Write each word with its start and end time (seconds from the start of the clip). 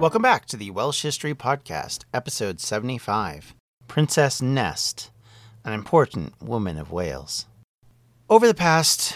Welcome 0.00 0.22
back 0.22 0.46
to 0.46 0.56
the 0.56 0.70
Welsh 0.70 1.02
History 1.02 1.34
Podcast, 1.34 2.04
episode 2.14 2.58
75 2.58 3.54
Princess 3.86 4.40
Nest, 4.40 5.10
an 5.62 5.74
important 5.74 6.40
woman 6.40 6.78
of 6.78 6.90
Wales. 6.90 7.44
Over 8.30 8.46
the 8.46 8.54
past 8.54 9.14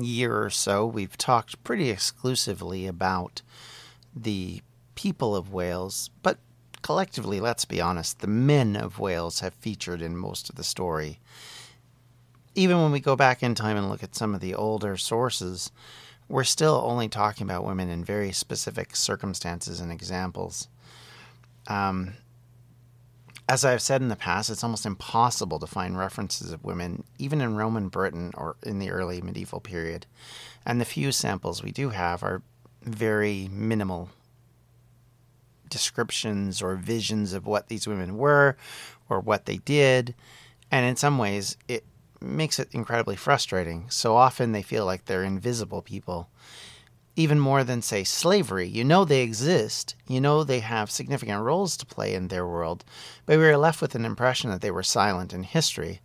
year 0.00 0.40
or 0.40 0.50
so, 0.50 0.86
we've 0.86 1.18
talked 1.18 1.64
pretty 1.64 1.90
exclusively 1.90 2.86
about 2.86 3.42
the 4.14 4.62
people 4.94 5.34
of 5.34 5.52
Wales, 5.52 6.10
but 6.22 6.38
collectively, 6.80 7.40
let's 7.40 7.64
be 7.64 7.80
honest, 7.80 8.20
the 8.20 8.28
men 8.28 8.76
of 8.76 9.00
Wales 9.00 9.40
have 9.40 9.54
featured 9.54 10.00
in 10.00 10.16
most 10.16 10.48
of 10.48 10.54
the 10.54 10.62
story. 10.62 11.18
Even 12.54 12.80
when 12.80 12.92
we 12.92 13.00
go 13.00 13.16
back 13.16 13.42
in 13.42 13.56
time 13.56 13.76
and 13.76 13.88
look 13.88 14.04
at 14.04 14.14
some 14.14 14.32
of 14.32 14.40
the 14.40 14.54
older 14.54 14.96
sources, 14.96 15.72
we're 16.28 16.44
still 16.44 16.82
only 16.84 17.08
talking 17.08 17.46
about 17.46 17.64
women 17.64 17.88
in 17.88 18.04
very 18.04 18.32
specific 18.32 18.94
circumstances 18.94 19.80
and 19.80 19.90
examples. 19.90 20.68
Um, 21.66 22.14
as 23.48 23.64
I've 23.64 23.80
said 23.80 24.02
in 24.02 24.08
the 24.08 24.16
past, 24.16 24.50
it's 24.50 24.62
almost 24.62 24.84
impossible 24.84 25.58
to 25.58 25.66
find 25.66 25.96
references 25.96 26.52
of 26.52 26.64
women, 26.64 27.04
even 27.18 27.40
in 27.40 27.56
Roman 27.56 27.88
Britain 27.88 28.32
or 28.36 28.56
in 28.62 28.78
the 28.78 28.90
early 28.90 29.22
medieval 29.22 29.60
period. 29.60 30.04
And 30.66 30.80
the 30.80 30.84
few 30.84 31.12
samples 31.12 31.62
we 31.62 31.72
do 31.72 31.88
have 31.88 32.22
are 32.22 32.42
very 32.82 33.48
minimal 33.50 34.10
descriptions 35.70 36.60
or 36.60 36.74
visions 36.76 37.32
of 37.32 37.46
what 37.46 37.68
these 37.68 37.86
women 37.86 38.18
were 38.18 38.56
or 39.08 39.20
what 39.20 39.46
they 39.46 39.58
did. 39.58 40.14
And 40.70 40.84
in 40.84 40.96
some 40.96 41.16
ways, 41.16 41.56
it 41.68 41.84
makes 42.20 42.58
it 42.58 42.68
incredibly 42.72 43.16
frustrating. 43.16 43.86
So 43.88 44.16
often 44.16 44.52
they 44.52 44.62
feel 44.62 44.84
like 44.84 45.04
they're 45.04 45.24
invisible 45.24 45.82
people. 45.82 46.28
Even 47.16 47.40
more 47.40 47.64
than, 47.64 47.82
say, 47.82 48.04
slavery. 48.04 48.68
You 48.68 48.84
know 48.84 49.04
they 49.04 49.22
exist, 49.22 49.96
you 50.06 50.20
know 50.20 50.44
they 50.44 50.60
have 50.60 50.90
significant 50.90 51.42
roles 51.42 51.76
to 51.78 51.86
play 51.86 52.14
in 52.14 52.28
their 52.28 52.46
world, 52.46 52.84
but 53.26 53.38
we 53.38 53.46
are 53.46 53.56
left 53.56 53.80
with 53.80 53.94
an 53.94 54.04
impression 54.04 54.50
that 54.50 54.60
they 54.60 54.70
were 54.70 54.84
silent 54.84 55.32
in 55.32 55.42
history. 55.42 56.00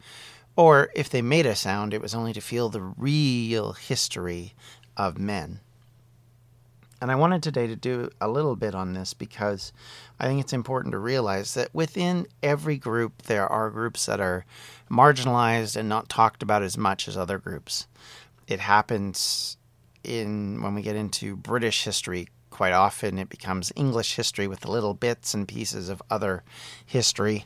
Or 0.55 0.89
if 0.95 1.09
they 1.09 1.21
made 1.21 1.45
a 1.45 1.55
sound, 1.55 1.93
it 1.93 2.01
was 2.01 2.15
only 2.15 2.33
to 2.33 2.41
feel 2.41 2.69
the 2.69 2.81
real 2.81 3.73
history 3.73 4.53
of 4.97 5.17
men. 5.17 5.59
And 7.03 7.11
I 7.11 7.15
wanted 7.15 7.43
today 7.43 7.67
to 7.67 7.75
do 7.75 8.09
a 8.21 8.29
little 8.29 8.55
bit 8.55 8.73
on 8.73 8.93
this 8.93 9.13
because 9.13 9.73
I 10.21 10.25
think 10.25 10.39
it's 10.39 10.53
important 10.53 10.93
to 10.93 10.99
realize 10.99 11.53
that 11.53 11.75
within 11.75 12.27
every 12.41 12.77
group, 12.77 13.23
there 13.23 13.45
are 13.45 13.69
groups 13.69 14.05
that 14.05 14.21
are 14.21 14.45
marginalized 14.89 15.75
and 15.75 15.89
not 15.89 16.07
talked 16.07 16.41
about 16.41 16.63
as 16.63 16.77
much 16.77 17.09
as 17.09 17.17
other 17.17 17.39
groups. 17.39 17.87
It 18.47 18.61
happens 18.61 19.57
in 20.05 20.61
when 20.61 20.75
we 20.75 20.81
get 20.81 20.95
into 20.95 21.35
British 21.35 21.83
history. 21.83 22.29
Quite 22.49 22.71
often, 22.71 23.19
it 23.19 23.27
becomes 23.27 23.73
English 23.75 24.15
history 24.15 24.47
with 24.47 24.61
the 24.61 24.71
little 24.71 24.93
bits 24.93 25.33
and 25.33 25.45
pieces 25.45 25.89
of 25.89 26.01
other 26.09 26.41
history 26.85 27.43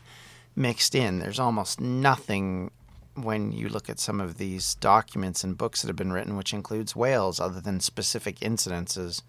mixed 0.55 0.93
in. 0.93 1.17
There's 1.17 1.39
almost 1.39 1.81
nothing 1.81 2.69
when 3.17 3.51
you 3.51 3.67
look 3.67 3.89
at 3.89 3.99
some 3.99 4.21
of 4.21 4.37
these 4.37 4.75
documents 4.75 5.43
and 5.43 5.57
books 5.57 5.81
that 5.81 5.87
have 5.87 5.95
been 5.95 6.13
written, 6.13 6.37
which 6.37 6.53
includes 6.53 6.95
Wales, 6.95 7.39
other 7.39 7.59
than 7.59 7.79
specific 7.79 8.39
incidences. 8.39 9.23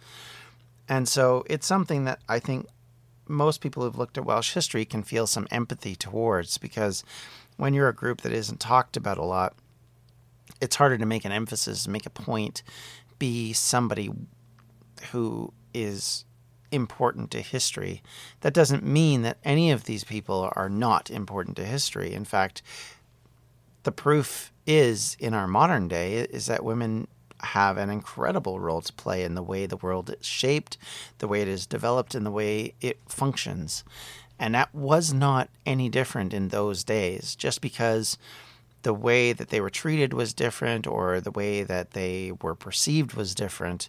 And 0.88 1.09
so 1.09 1.44
it's 1.49 1.66
something 1.66 2.04
that 2.04 2.21
I 2.28 2.38
think 2.38 2.66
most 3.26 3.60
people 3.60 3.82
who've 3.82 3.99
looked 3.99 4.19
at 4.19 4.25
Welsh 4.25 4.54
history 4.54 4.84
can 4.84 5.03
feel 5.03 5.26
some 5.26 5.49
empathy 5.50 5.94
towards 5.94 6.59
because 6.59 7.04
when 7.56 7.75
you're 7.75 7.88
a 7.88 7.94
group 7.94 8.22
that 8.22 8.32
isn't 8.32 8.60
talked 8.60 8.97
about 8.97 9.19
a 9.19 9.25
lot, 9.25 9.54
it's 10.60 10.76
harder 10.76 10.99
to 10.99 11.06
make 11.06 11.25
an 11.25 11.32
emphasis, 11.32 11.87
make 11.87 12.06
a 12.06 12.10
point, 12.10 12.62
be 13.19 13.53
somebody 13.53 14.10
who 15.12 15.53
is 15.75 16.25
important 16.70 17.31
to 17.31 17.41
history. 17.41 18.03
That 18.41 18.55
doesn't 18.55 18.84
mean 18.84 19.22
that 19.22 19.38
any 19.44 19.70
of 19.70 19.84
these 19.84 20.05
people 20.05 20.50
are 20.55 20.69
not 20.69 21.10
important 21.10 21.56
to 21.56 21.65
history. 21.65 22.12
In 22.12 22.25
fact, 22.25 22.62
the 23.88 23.93
proof 23.93 24.53
is 24.66 25.16
in 25.19 25.32
our 25.32 25.49
modern 25.49 25.88
day 25.88 26.16
is 26.16 26.44
that 26.44 26.62
women 26.62 27.09
have 27.41 27.78
an 27.78 27.88
incredible 27.88 28.60
role 28.60 28.82
to 28.82 28.93
play 28.93 29.25
in 29.25 29.34
the 29.34 29.43
way 29.43 29.65
the 29.65 29.78
world 29.78 30.10
is 30.10 30.26
shaped, 30.26 30.76
the 31.21 31.26
way 31.26 31.41
it 31.41 31.49
is 31.49 31.65
developed, 31.65 32.15
and 32.15 32.26
the 32.26 32.31
way 32.31 32.75
it 32.82 32.99
functions. 33.09 33.84
And 34.38 34.54
that 34.54 34.75
was 34.75 35.15
not 35.15 35.49
any 35.65 35.88
different 35.88 36.34
in 36.34 36.49
those 36.49 36.84
days, 36.84 37.34
just 37.34 37.62
because 37.62 38.19
the 38.82 38.93
way 38.93 39.32
that 39.32 39.49
they 39.49 39.59
were 39.59 39.71
treated 39.71 40.12
was 40.12 40.34
different 40.34 40.87
or 40.87 41.19
the 41.19 41.31
way 41.31 41.62
that 41.62 41.93
they 41.93 42.32
were 42.43 42.55
perceived 42.55 43.15
was 43.15 43.34
different 43.34 43.88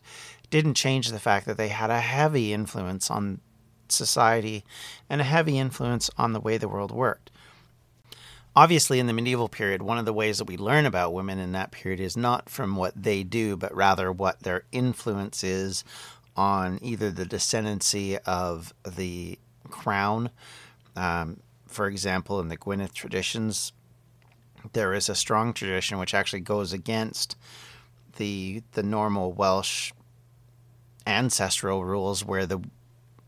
didn't 0.50 0.76
change 0.76 1.12
the 1.12 1.20
fact 1.20 1.46
that 1.46 1.58
they 1.58 1.68
had 1.68 1.90
a 1.90 2.00
heavy 2.00 2.54
influence 2.54 3.12
on 3.12 3.42
society 3.90 4.64
and 5.10 5.20
a 5.20 5.26
heavy 5.26 5.60
influence 5.60 6.10
on 6.18 6.32
the 6.32 6.40
way 6.40 6.58
the 6.58 6.70
world 6.70 6.92
worked. 6.92 7.32
Obviously, 8.56 9.00
in 9.00 9.08
the 9.08 9.14
medieval 9.14 9.48
period, 9.48 9.82
one 9.82 9.98
of 9.98 10.06
the 10.06 10.14
ways 10.14 10.40
that 10.40 10.46
we 10.48 10.58
learn 10.58 10.86
about 10.86 11.14
women 11.14 11.40
in 11.40 11.52
that 11.52 11.72
period 11.72 12.00
is 12.00 12.18
not 12.18 12.50
from 12.50 12.76
what 12.76 13.02
they 13.02 13.24
do, 13.24 13.56
but 13.56 13.74
rather 13.76 14.12
what 14.12 14.42
their 14.42 14.64
influence 14.72 15.44
is 15.44 15.84
on 16.36 16.80
either 16.82 17.12
the 17.12 17.26
descendancy 17.26 18.18
of 18.26 18.74
the 18.86 19.38
crown. 19.70 20.30
Um, 20.96 21.42
for 21.68 21.88
example, 21.88 22.40
in 22.40 22.48
the 22.48 22.58
Gwynedd 22.58 22.94
traditions, 22.94 23.72
there 24.74 24.94
is 24.94 25.10
a 25.10 25.16
strong 25.16 25.54
tradition 25.54 26.00
which 26.00 26.14
actually 26.14 26.42
goes 26.42 26.74
against 26.74 27.36
the 28.18 28.64
the 28.74 28.84
normal 28.84 29.32
Welsh 29.32 29.94
ancestral 31.06 31.86
rules, 31.86 32.26
where 32.26 32.46
the 32.46 32.60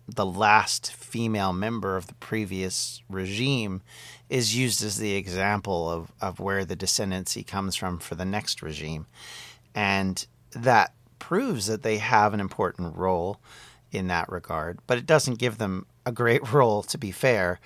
the 0.08 0.26
last 0.26 0.92
female 0.92 1.54
member 1.54 1.96
of 1.96 2.08
the 2.08 2.16
previous 2.16 3.02
regime 3.08 3.82
is 4.32 4.56
used 4.56 4.82
as 4.82 4.98
the 4.98 5.14
example 5.14 5.90
of, 5.92 6.10
of 6.22 6.40
where 6.40 6.64
the 6.64 6.76
descendancy 6.76 7.46
comes 7.46 7.76
from 7.76 8.00
for 8.00 8.16
the 8.16 8.24
next 8.24 8.62
regime. 8.64 9.06
And 9.76 10.26
that 10.52 10.94
proves 11.20 11.68
that 11.68 11.84
they 11.84 11.98
have 11.98 12.34
an 12.34 12.40
important 12.40 12.96
role 12.96 13.42
in 13.92 14.08
that 14.08 14.32
regard, 14.32 14.80
but 14.88 14.98
it 14.98 15.06
doesn't 15.06 15.38
give 15.38 15.58
them 15.58 15.86
a 16.06 16.14
great 16.14 16.50
role, 16.54 16.82
to 16.84 16.98
be 16.98 17.12
fair. 17.12 17.60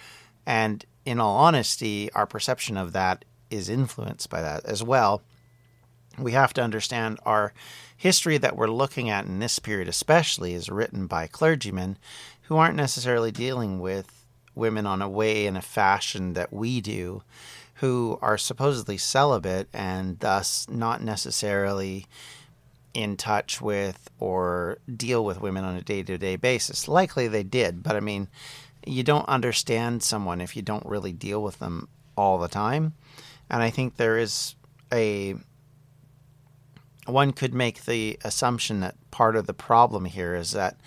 And 0.43 0.83
in 1.05 1.19
all 1.19 1.37
honesty, 1.37 2.11
our 2.13 2.25
perception 2.25 2.77
of 2.77 2.93
that 2.93 3.25
is 3.51 3.69
influenced 3.69 4.31
by 4.31 4.41
that 4.41 4.65
as 4.65 4.81
well. 4.81 5.21
We 6.17 6.31
have 6.31 6.53
to 6.53 6.63
understand 6.63 7.19
our 7.27 7.53
history 7.95 8.39
that 8.39 8.57
we're 8.57 8.67
looking 8.67 9.07
at 9.07 9.25
in 9.25 9.37
this 9.37 9.59
period, 9.59 9.87
especially, 9.87 10.55
is 10.55 10.69
written 10.69 11.05
by 11.05 11.27
clergymen 11.27 11.99
who 12.43 12.57
aren't 12.57 12.75
necessarily 12.75 13.31
dealing 13.31 13.79
with 13.79 14.14
women 14.55 14.85
on 14.85 15.01
a 15.01 15.09
way 15.09 15.45
and 15.45 15.57
a 15.57 15.61
fashion 15.61 16.33
that 16.33 16.51
we 16.51 16.81
do, 16.81 17.21
who 17.75 18.17
are 18.21 18.37
supposedly 18.37 18.97
celibate 18.97 19.67
and 19.73 20.19
thus 20.19 20.67
not 20.69 21.03
necessarily 21.03 22.05
in 22.93 23.17
touch 23.17 23.59
with 23.59 24.09
or 24.19 24.77
deal 24.95 25.25
with 25.25 25.41
women 25.41 25.65
on 25.65 25.75
a 25.75 25.81
day 25.81 26.01
to 26.01 26.17
day 26.17 26.37
basis. 26.37 26.87
Likely 26.87 27.27
they 27.27 27.43
did, 27.43 27.83
but 27.83 27.95
I 27.95 27.99
mean, 27.99 28.29
you 28.85 29.03
don't 29.03 29.27
understand 29.27 30.01
someone 30.01 30.39
if 30.39 30.55
you 30.55 30.61
don't 30.61 30.85
really 30.85 31.11
deal 31.11 31.43
with 31.43 31.59
them 31.59 31.89
all 32.15 32.37
the 32.37 32.47
time. 32.47 32.93
And 33.49 33.61
I 33.61 33.69
think 33.69 33.97
there 33.97 34.17
is 34.17 34.55
a 34.93 35.35
one 37.05 37.33
could 37.33 37.53
make 37.53 37.85
the 37.85 38.17
assumption 38.23 38.79
that 38.79 38.95
part 39.11 39.35
of 39.35 39.45
the 39.45 39.53
problem 39.53 40.05
here 40.05 40.33
is 40.33 40.51
that 40.53 40.77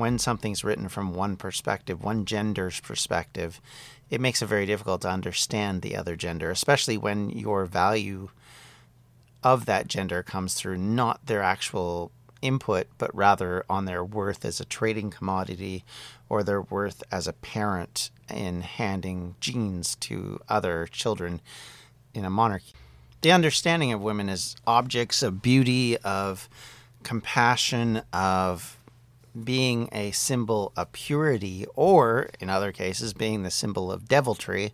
when 0.00 0.18
something's 0.18 0.64
written 0.64 0.88
from 0.88 1.14
one 1.14 1.36
perspective, 1.36 2.02
one 2.02 2.24
gender's 2.24 2.80
perspective, 2.80 3.60
it 4.08 4.20
makes 4.20 4.42
it 4.42 4.46
very 4.46 4.66
difficult 4.66 5.02
to 5.02 5.10
understand 5.10 5.82
the 5.82 5.96
other 5.96 6.16
gender, 6.16 6.50
especially 6.50 6.98
when 6.98 7.30
your 7.30 7.66
value 7.66 8.30
of 9.42 9.66
that 9.66 9.88
gender 9.88 10.22
comes 10.22 10.54
through 10.54 10.78
not 10.78 11.24
their 11.26 11.42
actual 11.42 12.10
input, 12.42 12.86
but 12.98 13.14
rather 13.14 13.64
on 13.68 13.84
their 13.84 14.04
worth 14.04 14.44
as 14.44 14.60
a 14.60 14.64
trading 14.64 15.10
commodity 15.10 15.84
or 16.28 16.42
their 16.42 16.62
worth 16.62 17.02
as 17.12 17.28
a 17.28 17.32
parent 17.32 18.10
in 18.32 18.62
handing 18.62 19.34
genes 19.40 19.96
to 19.96 20.40
other 20.48 20.86
children 20.90 21.40
in 22.14 22.24
a 22.24 22.30
monarchy. 22.30 22.72
The 23.22 23.32
understanding 23.32 23.92
of 23.92 24.00
women 24.00 24.28
as 24.28 24.56
objects 24.66 25.22
of 25.22 25.42
beauty, 25.42 25.98
of 25.98 26.48
compassion, 27.02 28.02
of 28.12 28.78
being 29.44 29.88
a 29.92 30.10
symbol 30.10 30.72
of 30.76 30.92
purity, 30.92 31.66
or 31.74 32.30
in 32.40 32.50
other 32.50 32.72
cases, 32.72 33.12
being 33.12 33.42
the 33.42 33.50
symbol 33.50 33.90
of 33.90 34.08
deviltry, 34.08 34.72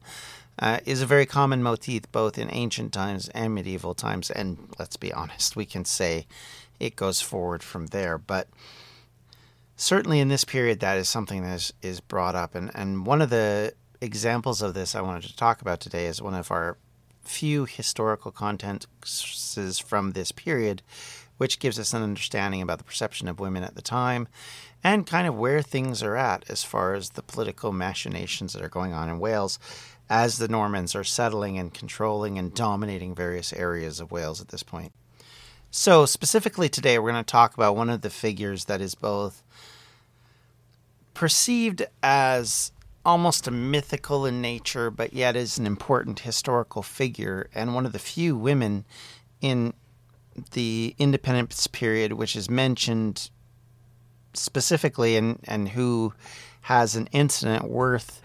uh, 0.58 0.78
is 0.86 1.02
a 1.02 1.06
very 1.06 1.26
common 1.26 1.62
motif 1.62 2.10
both 2.12 2.38
in 2.38 2.48
ancient 2.52 2.92
times 2.92 3.28
and 3.30 3.54
medieval 3.54 3.94
times. 3.94 4.30
And 4.30 4.74
let's 4.78 4.96
be 4.96 5.12
honest, 5.12 5.56
we 5.56 5.66
can 5.66 5.84
say 5.84 6.26
it 6.80 6.96
goes 6.96 7.20
forward 7.20 7.62
from 7.62 7.86
there. 7.88 8.18
But 8.18 8.48
certainly 9.76 10.20
in 10.20 10.28
this 10.28 10.44
period, 10.44 10.80
that 10.80 10.96
is 10.96 11.08
something 11.08 11.42
that 11.42 11.54
is, 11.54 11.72
is 11.82 12.00
brought 12.00 12.34
up. 12.34 12.54
And, 12.54 12.70
and 12.74 13.06
one 13.06 13.20
of 13.20 13.30
the 13.30 13.74
examples 14.00 14.62
of 14.62 14.74
this 14.74 14.94
I 14.94 15.00
wanted 15.00 15.24
to 15.24 15.36
talk 15.36 15.60
about 15.60 15.80
today 15.80 16.06
is 16.06 16.22
one 16.22 16.34
of 16.34 16.50
our 16.50 16.78
few 17.22 17.64
historical 17.64 18.30
contexts 18.30 19.78
from 19.78 20.12
this 20.12 20.32
period, 20.32 20.82
which 21.38 21.58
gives 21.58 21.78
us 21.78 21.92
an 21.92 22.02
understanding 22.02 22.62
about 22.62 22.78
the 22.78 22.84
perception 22.84 23.28
of 23.28 23.40
women 23.40 23.62
at 23.62 23.74
the 23.74 23.82
time 23.82 24.28
and 24.82 25.06
kind 25.06 25.26
of 25.26 25.36
where 25.36 25.62
things 25.62 26.02
are 26.02 26.16
at 26.16 26.48
as 26.48 26.62
far 26.62 26.94
as 26.94 27.10
the 27.10 27.22
political 27.22 27.72
machinations 27.72 28.52
that 28.52 28.62
are 28.62 28.68
going 28.68 28.92
on 28.92 29.08
in 29.08 29.18
Wales 29.18 29.58
as 30.08 30.38
the 30.38 30.48
Normans 30.48 30.94
are 30.94 31.04
settling 31.04 31.58
and 31.58 31.74
controlling 31.74 32.38
and 32.38 32.54
dominating 32.54 33.14
various 33.14 33.52
areas 33.52 34.00
of 34.00 34.12
Wales 34.12 34.40
at 34.40 34.48
this 34.48 34.62
point. 34.62 34.92
So, 35.70 36.06
specifically 36.06 36.68
today, 36.68 36.98
we're 36.98 37.10
going 37.10 37.24
to 37.24 37.30
talk 37.30 37.54
about 37.54 37.76
one 37.76 37.90
of 37.90 38.02
the 38.02 38.10
figures 38.10 38.66
that 38.66 38.80
is 38.80 38.94
both 38.94 39.42
perceived 41.12 41.84
as 42.02 42.72
almost 43.04 43.46
a 43.46 43.50
mythical 43.50 44.26
in 44.26 44.40
nature, 44.40 44.90
but 44.90 45.12
yet 45.12 45.36
is 45.36 45.58
an 45.58 45.66
important 45.66 46.20
historical 46.20 46.82
figure 46.82 47.48
and 47.54 47.74
one 47.74 47.86
of 47.86 47.92
the 47.92 47.98
few 47.98 48.36
women 48.36 48.84
in 49.40 49.74
the 50.52 50.94
independence 50.98 51.66
period 51.66 52.12
which 52.12 52.36
is 52.36 52.50
mentioned 52.50 53.30
specifically 54.34 55.16
and, 55.16 55.40
and 55.44 55.70
who 55.70 56.12
has 56.62 56.96
an 56.96 57.08
incident 57.12 57.64
worth 57.68 58.20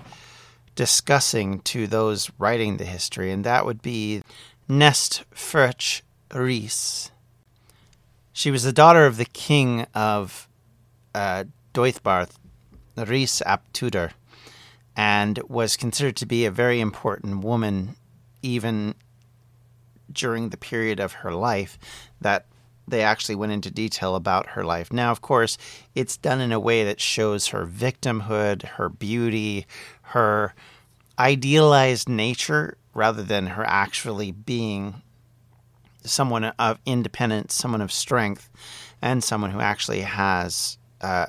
discussing 0.75 1.59
to 1.59 1.87
those 1.87 2.31
writing 2.39 2.77
the 2.77 2.85
history, 2.85 3.31
and 3.31 3.43
that 3.43 3.65
would 3.65 3.81
be 3.81 4.23
Nest 4.67 5.23
Rhys. 6.33 7.11
She 8.33 8.51
was 8.51 8.63
the 8.63 8.73
daughter 8.73 9.05
of 9.05 9.17
the 9.17 9.25
king 9.25 9.85
of 9.93 10.47
uh, 11.13 11.43
Deheubarth, 11.73 12.37
Rhys 12.97 13.41
ap 13.45 13.71
Tudor, 13.73 14.11
and 14.95 15.39
was 15.47 15.77
considered 15.77 16.15
to 16.17 16.25
be 16.25 16.45
a 16.45 16.51
very 16.51 16.79
important 16.79 17.43
woman 17.43 17.95
even 18.41 18.95
during 20.13 20.49
the 20.49 20.57
period 20.57 20.99
of 20.99 21.13
her 21.13 21.33
life 21.33 21.77
that 22.19 22.45
they 22.87 23.01
actually 23.01 23.35
went 23.35 23.51
into 23.51 23.71
detail 23.71 24.15
about 24.15 24.49
her 24.49 24.63
life. 24.63 24.91
Now, 24.91 25.11
of 25.11 25.21
course, 25.21 25.57
it's 25.95 26.17
done 26.17 26.41
in 26.41 26.51
a 26.51 26.59
way 26.59 26.83
that 26.83 26.99
shows 26.99 27.47
her 27.47 27.65
victimhood, 27.65 28.63
her 28.63 28.89
beauty, 28.89 29.65
her 30.01 30.53
idealized 31.17 32.09
nature 32.09 32.77
rather 32.93 33.23
than 33.23 33.47
her 33.47 33.63
actually 33.65 34.31
being 34.31 35.01
someone 36.03 36.45
of 36.45 36.79
independence, 36.85 37.53
someone 37.53 37.81
of 37.81 37.91
strength, 37.91 38.49
and 39.01 39.23
someone 39.23 39.51
who 39.51 39.59
actually 39.59 40.01
has 40.01 40.77
uh, 41.01 41.27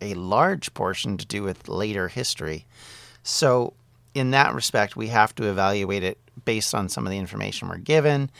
a 0.00 0.14
large 0.14 0.72
portion 0.74 1.16
to 1.16 1.26
do 1.26 1.42
with 1.42 1.68
later 1.68 2.08
history. 2.08 2.66
So, 3.22 3.74
in 4.14 4.30
that 4.30 4.54
respect, 4.54 4.96
we 4.96 5.08
have 5.08 5.34
to 5.34 5.48
evaluate 5.48 6.02
it 6.02 6.18
based 6.46 6.74
on 6.74 6.88
some 6.88 7.06
of 7.06 7.10
the 7.10 7.18
information 7.18 7.68
we're 7.68 7.76
given 7.76 8.30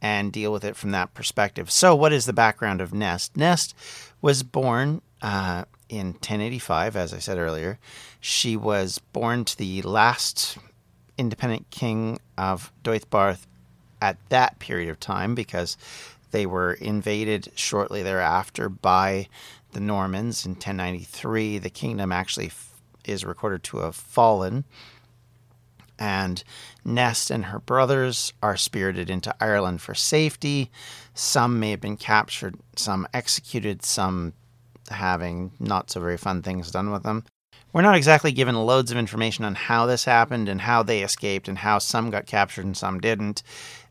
and 0.00 0.32
deal 0.32 0.52
with 0.52 0.64
it 0.64 0.76
from 0.76 0.92
that 0.92 1.14
perspective. 1.14 1.70
So, 1.70 1.96
what 1.96 2.12
is 2.12 2.26
the 2.26 2.32
background 2.32 2.80
of 2.80 2.94
Nest? 2.94 3.36
Nest 3.36 3.74
was 4.22 4.44
born 4.44 5.02
uh, 5.20 5.64
in 5.88 6.08
1085, 6.08 6.94
as 6.94 7.12
I 7.12 7.18
said 7.18 7.38
earlier. 7.38 7.78
She 8.20 8.56
was 8.56 8.98
born 8.98 9.44
to 9.46 9.58
the 9.58 9.82
last 9.82 10.58
independent 11.18 11.70
king 11.70 12.20
of 12.38 12.72
Deheubarth 12.84 13.46
at 14.00 14.18
that 14.28 14.58
period 14.58 14.90
of 14.90 15.00
time 15.00 15.34
because 15.34 15.76
they 16.30 16.44
were 16.46 16.74
invaded 16.74 17.48
shortly 17.54 18.02
thereafter 18.02 18.68
by 18.68 19.28
the 19.72 19.80
Normans 19.80 20.44
in 20.44 20.52
1093. 20.52 21.58
The 21.58 21.70
kingdom 21.70 22.12
actually 22.12 22.50
is 23.04 23.24
recorded 23.24 23.62
to 23.64 23.78
have 23.78 23.96
fallen. 23.96 24.64
And 25.98 26.42
Nest 26.84 27.30
and 27.30 27.46
her 27.46 27.60
brothers 27.60 28.32
are 28.42 28.56
spirited 28.56 29.08
into 29.08 29.34
Ireland 29.40 29.80
for 29.80 29.94
safety. 29.94 30.70
Some 31.14 31.60
may 31.60 31.70
have 31.70 31.80
been 31.80 31.96
captured, 31.96 32.56
some 32.76 33.06
executed, 33.14 33.84
some 33.84 34.32
having 34.90 35.52
not 35.60 35.90
so 35.90 36.00
very 36.00 36.16
fun 36.16 36.42
things 36.42 36.70
done 36.70 36.90
with 36.90 37.02
them. 37.04 37.24
We're 37.72 37.82
not 37.82 37.96
exactly 37.96 38.32
given 38.32 38.54
loads 38.54 38.90
of 38.90 38.98
information 38.98 39.44
on 39.44 39.54
how 39.54 39.86
this 39.86 40.04
happened 40.04 40.48
and 40.48 40.60
how 40.60 40.82
they 40.82 41.02
escaped 41.02 41.48
and 41.48 41.58
how 41.58 41.78
some 41.78 42.10
got 42.10 42.26
captured 42.26 42.64
and 42.64 42.76
some 42.76 43.00
didn't, 43.00 43.42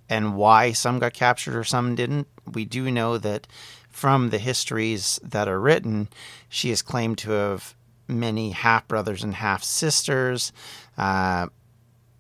and 0.08 0.38
why 0.38 0.72
some 0.72 1.00
got 1.00 1.14
captured 1.14 1.56
or 1.56 1.64
some 1.64 1.96
didn't. 1.96 2.28
We 2.52 2.64
do 2.64 2.90
know 2.90 3.18
that 3.18 3.48
from 3.90 4.30
the 4.30 4.40
histories 4.40 5.20
that 5.22 5.48
are 5.48 5.60
written, 5.60 6.10
she 6.48 6.72
is 6.72 6.82
claimed 6.82 7.18
to 7.20 7.32
have 7.32 7.76
many 8.08 8.52
half 8.52 8.88
brothers 8.88 9.24
and 9.24 9.36
half 9.36 9.64
sisters, 9.64 10.54
uh, 10.98 11.48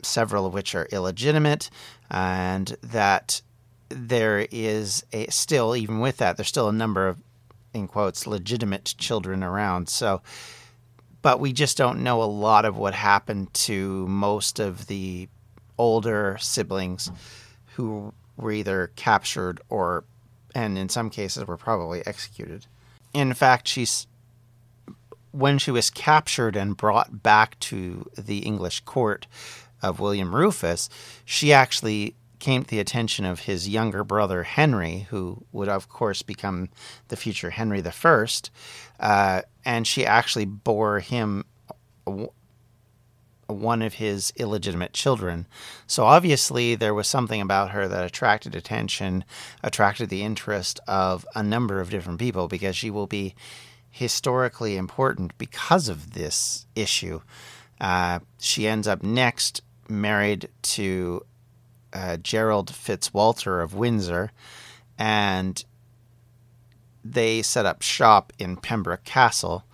several 0.05 0.45
of 0.45 0.53
which 0.53 0.75
are 0.75 0.87
illegitimate, 0.91 1.69
and 2.09 2.75
that 2.81 3.41
there 3.89 4.47
is 4.51 5.03
a 5.13 5.27
still, 5.27 5.75
even 5.75 5.99
with 5.99 6.17
that, 6.17 6.37
there's 6.37 6.47
still 6.47 6.69
a 6.69 6.73
number 6.73 7.07
of 7.07 7.17
in 7.73 7.87
quotes 7.87 8.27
legitimate 8.27 8.93
children 8.97 9.43
around. 9.43 9.89
So, 9.89 10.21
but 11.21 11.39
we 11.39 11.53
just 11.53 11.77
don't 11.77 12.03
know 12.03 12.21
a 12.21 12.25
lot 12.25 12.65
of 12.65 12.77
what 12.77 12.93
happened 12.93 13.53
to 13.53 14.07
most 14.07 14.59
of 14.59 14.87
the 14.87 15.27
older 15.77 16.37
siblings 16.39 17.11
who 17.75 18.13
were 18.37 18.51
either 18.51 18.91
captured 18.95 19.61
or, 19.69 20.03
and 20.53 20.77
in 20.77 20.89
some 20.89 21.09
cases, 21.09 21.45
were 21.47 21.57
probably 21.57 22.05
executed. 22.05 22.67
In 23.13 23.33
fact, 23.33 23.67
she's 23.67 24.07
when 25.31 25.57
she 25.57 25.71
was 25.71 25.89
captured 25.89 26.55
and 26.55 26.77
brought 26.77 27.23
back 27.23 27.59
to 27.59 28.07
the 28.15 28.39
English 28.39 28.81
court 28.81 29.25
of 29.83 29.99
William 29.99 30.33
Rufus, 30.33 30.89
she 31.25 31.53
actually 31.53 32.15
came 32.39 32.63
to 32.63 32.69
the 32.69 32.79
attention 32.79 33.23
of 33.23 33.41
his 33.41 33.69
younger 33.69 34.03
brother 34.03 34.43
Henry, 34.43 35.07
who 35.09 35.45
would 35.51 35.69
of 35.69 35.87
course 35.87 36.21
become 36.21 36.69
the 37.07 37.15
future 37.15 37.51
Henry 37.51 37.81
I, 37.85 38.27
uh, 38.99 39.41
and 39.63 39.87
she 39.87 40.05
actually 40.05 40.45
bore 40.45 40.99
him 40.99 41.45
one 43.47 43.81
of 43.81 43.95
his 43.95 44.33
illegitimate 44.35 44.93
children. 44.93 45.47
So 45.87 46.05
obviously 46.05 46.75
there 46.75 46.93
was 46.93 47.07
something 47.07 47.41
about 47.41 47.71
her 47.71 47.87
that 47.87 48.05
attracted 48.05 48.55
attention, 48.55 49.23
attracted 49.61 50.09
the 50.09 50.23
interest 50.23 50.79
of 50.87 51.25
a 51.35 51.43
number 51.43 51.79
of 51.79 51.89
different 51.89 52.19
people 52.19 52.47
because 52.47 52.75
she 52.75 52.89
will 52.89 53.07
be 53.07 53.35
historically 53.89 54.75
important 54.75 55.37
because 55.37 55.87
of 55.87 56.13
this 56.13 56.65
issue. 56.75 57.21
Uh, 57.79 58.19
she 58.39 58.67
ends 58.67 58.87
up 58.87 59.03
next 59.03 59.61
married 59.89 60.49
to 60.61 61.25
uh, 61.93 62.17
Gerald 62.17 62.71
Fitzwalter 62.71 63.63
of 63.63 63.73
Windsor, 63.75 64.31
and 64.97 65.63
they 67.03 67.41
set 67.41 67.65
up 67.65 67.81
shop 67.81 68.33
in 68.39 68.57
Pembroke 68.57 69.03
Castle. 69.03 69.65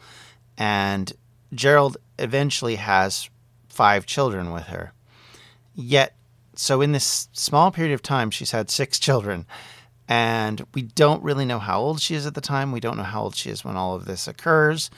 And 0.58 1.14
Gerald 1.54 1.98
eventually 2.18 2.76
has 2.76 3.30
five 3.68 4.06
children 4.06 4.52
with 4.52 4.64
her. 4.64 4.94
Yet, 5.74 6.16
so 6.56 6.82
in 6.82 6.92
this 6.92 7.30
small 7.32 7.72
period 7.72 7.94
of 7.94 8.02
time, 8.02 8.32
she's 8.32 8.52
had 8.52 8.70
six 8.70 9.00
children. 9.08 9.46
And 10.08 10.66
we 10.74 10.82
don't 10.82 11.24
really 11.24 11.46
know 11.46 11.60
how 11.60 11.80
old 11.80 12.02
she 12.02 12.16
is 12.16 12.26
at 12.26 12.34
the 12.34 12.42
time. 12.42 12.72
We 12.72 12.80
don't 12.80 12.98
know 12.98 13.04
how 13.04 13.22
old 13.22 13.36
she 13.36 13.52
is 13.52 13.64
when 13.64 13.78
all 13.78 13.96
of 13.96 14.06
this 14.06 14.28
occurs. 14.28 14.90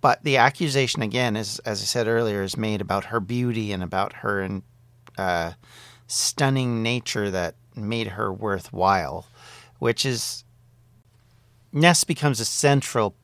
But 0.00 0.24
the 0.24 0.36
accusation 0.38 1.02
again 1.02 1.36
is 1.36 1.58
as 1.60 1.82
i 1.82 1.84
said 1.84 2.06
earlier 2.08 2.42
is 2.42 2.56
made 2.56 2.80
about 2.80 3.06
her 3.06 3.20
beauty 3.20 3.72
and 3.72 3.82
about 3.82 4.14
her 4.14 4.62
uh, 5.18 5.52
stunning 6.06 6.82
nature 6.82 7.30
that 7.30 7.54
made 7.76 8.08
her 8.08 8.32
worthwhile 8.32 9.26
which 9.78 10.04
is 10.04 10.44
Nest 11.72 12.06
becomes 12.06 12.40
a 12.40 12.44
central 12.44 13.14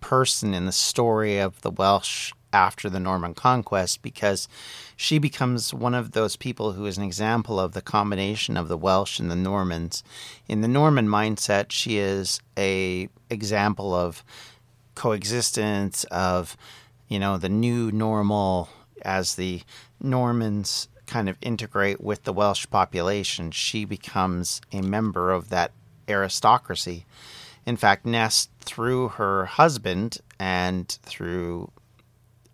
person 0.00 0.54
in 0.54 0.66
the 0.66 0.72
story 0.72 1.38
of 1.38 1.60
the 1.62 1.70
welsh 1.70 2.32
after 2.52 2.88
the 2.88 3.00
norman 3.00 3.34
conquest 3.34 4.00
because 4.00 4.48
she 4.96 5.18
becomes 5.18 5.74
one 5.74 5.94
of 5.94 6.12
those 6.12 6.36
people 6.36 6.72
who 6.72 6.86
is 6.86 6.96
an 6.96 7.04
example 7.04 7.60
of 7.60 7.72
the 7.72 7.82
combination 7.82 8.56
of 8.56 8.68
the 8.68 8.78
welsh 8.78 9.18
and 9.18 9.30
the 9.30 9.36
normans. 9.36 10.02
In 10.48 10.62
the 10.62 10.68
norman 10.68 11.06
mindset 11.06 11.66
she 11.70 11.98
is 11.98 12.40
a 12.56 13.08
example 13.28 13.94
of 13.94 14.24
coexistence 14.96 16.02
of 16.04 16.56
you 17.06 17.20
know 17.20 17.36
the 17.36 17.48
new 17.48 17.92
normal 17.92 18.68
as 19.02 19.36
the 19.36 19.62
Normans 20.00 20.88
kind 21.06 21.28
of 21.28 21.38
integrate 21.40 22.00
with 22.00 22.24
the 22.24 22.32
Welsh 22.32 22.66
population, 22.68 23.50
she 23.50 23.84
becomes 23.84 24.60
a 24.72 24.80
member 24.80 25.30
of 25.30 25.48
that 25.50 25.72
aristocracy. 26.08 27.06
In 27.64 27.76
fact, 27.76 28.04
Nest, 28.04 28.50
through 28.60 29.08
her 29.10 29.46
husband 29.46 30.18
and 30.38 30.88
through 31.02 31.70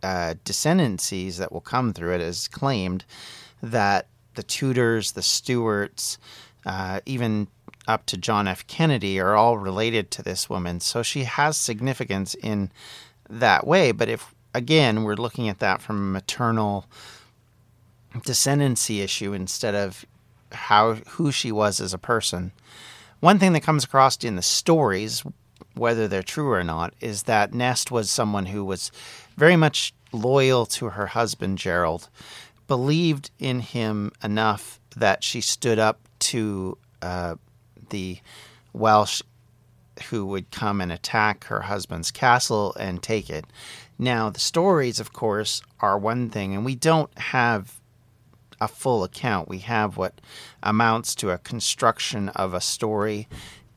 uh, 0.02 0.34
descendancies 0.44 1.36
that 1.38 1.52
will 1.52 1.60
come 1.60 1.92
through 1.92 2.14
it, 2.14 2.20
has 2.20 2.48
claimed 2.48 3.04
that 3.62 4.08
the 4.34 4.42
Tudors, 4.42 5.12
the 5.12 5.22
Stuarts, 5.22 6.18
uh, 6.64 7.00
even 7.06 7.48
up 7.92 8.06
to 8.06 8.16
John 8.16 8.48
F. 8.48 8.66
Kennedy 8.66 9.20
are 9.20 9.36
all 9.36 9.58
related 9.58 10.10
to 10.12 10.22
this 10.22 10.50
woman. 10.50 10.80
So 10.80 11.02
she 11.02 11.24
has 11.24 11.56
significance 11.56 12.34
in 12.34 12.72
that 13.28 13.66
way. 13.66 13.92
But 13.92 14.08
if, 14.08 14.34
again, 14.54 15.04
we're 15.04 15.14
looking 15.14 15.48
at 15.48 15.60
that 15.60 15.80
from 15.80 15.96
a 15.96 16.12
maternal 16.12 16.86
descendancy 18.14 19.02
issue 19.02 19.32
instead 19.32 19.74
of 19.74 20.04
how 20.52 20.94
who 20.94 21.30
she 21.30 21.52
was 21.52 21.80
as 21.80 21.94
a 21.94 21.98
person. 21.98 22.52
One 23.20 23.38
thing 23.38 23.52
that 23.52 23.62
comes 23.62 23.84
across 23.84 24.16
in 24.24 24.36
the 24.36 24.42
stories, 24.42 25.22
whether 25.74 26.08
they're 26.08 26.22
true 26.22 26.50
or 26.50 26.64
not, 26.64 26.94
is 27.00 27.24
that 27.24 27.54
Nest 27.54 27.90
was 27.90 28.10
someone 28.10 28.46
who 28.46 28.64
was 28.64 28.90
very 29.36 29.56
much 29.56 29.94
loyal 30.12 30.66
to 30.66 30.90
her 30.90 31.06
husband 31.06 31.58
Gerald, 31.58 32.08
believed 32.68 33.30
in 33.38 33.60
him 33.60 34.12
enough 34.22 34.80
that 34.96 35.24
she 35.24 35.40
stood 35.40 35.78
up 35.78 36.00
to 36.18 36.76
uh, 37.00 37.36
the 37.92 38.18
Welsh 38.72 39.22
who 40.10 40.26
would 40.26 40.50
come 40.50 40.80
and 40.80 40.90
attack 40.90 41.44
her 41.44 41.62
husband's 41.62 42.10
castle 42.10 42.74
and 42.80 43.02
take 43.02 43.30
it. 43.30 43.44
Now, 43.98 44.30
the 44.30 44.40
stories, 44.40 44.98
of 44.98 45.12
course, 45.12 45.62
are 45.80 45.98
one 45.98 46.30
thing, 46.30 46.54
and 46.54 46.64
we 46.64 46.74
don't 46.74 47.16
have 47.18 47.80
a 48.60 48.68
full 48.68 49.04
account. 49.04 49.48
We 49.48 49.58
have 49.58 49.96
what 49.96 50.20
amounts 50.62 51.14
to 51.16 51.30
a 51.30 51.38
construction 51.38 52.30
of 52.30 52.54
a 52.54 52.60
story 52.60 53.28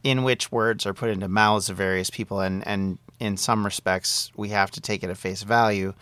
in 0.04 0.24
which 0.24 0.52
words 0.52 0.86
are 0.86 0.94
put 0.94 1.10
into 1.10 1.28
mouths 1.28 1.70
of 1.70 1.78
various 1.78 2.10
people, 2.10 2.40
and, 2.40 2.66
and 2.68 2.98
in 3.20 3.38
some 3.38 3.66
respects, 3.66 4.32
we 4.36 4.50
have 4.50 4.72
to 4.72 4.82
take 4.82 5.04
it 5.04 5.10
at 5.10 5.18
face 5.18 5.44
value. 5.44 5.94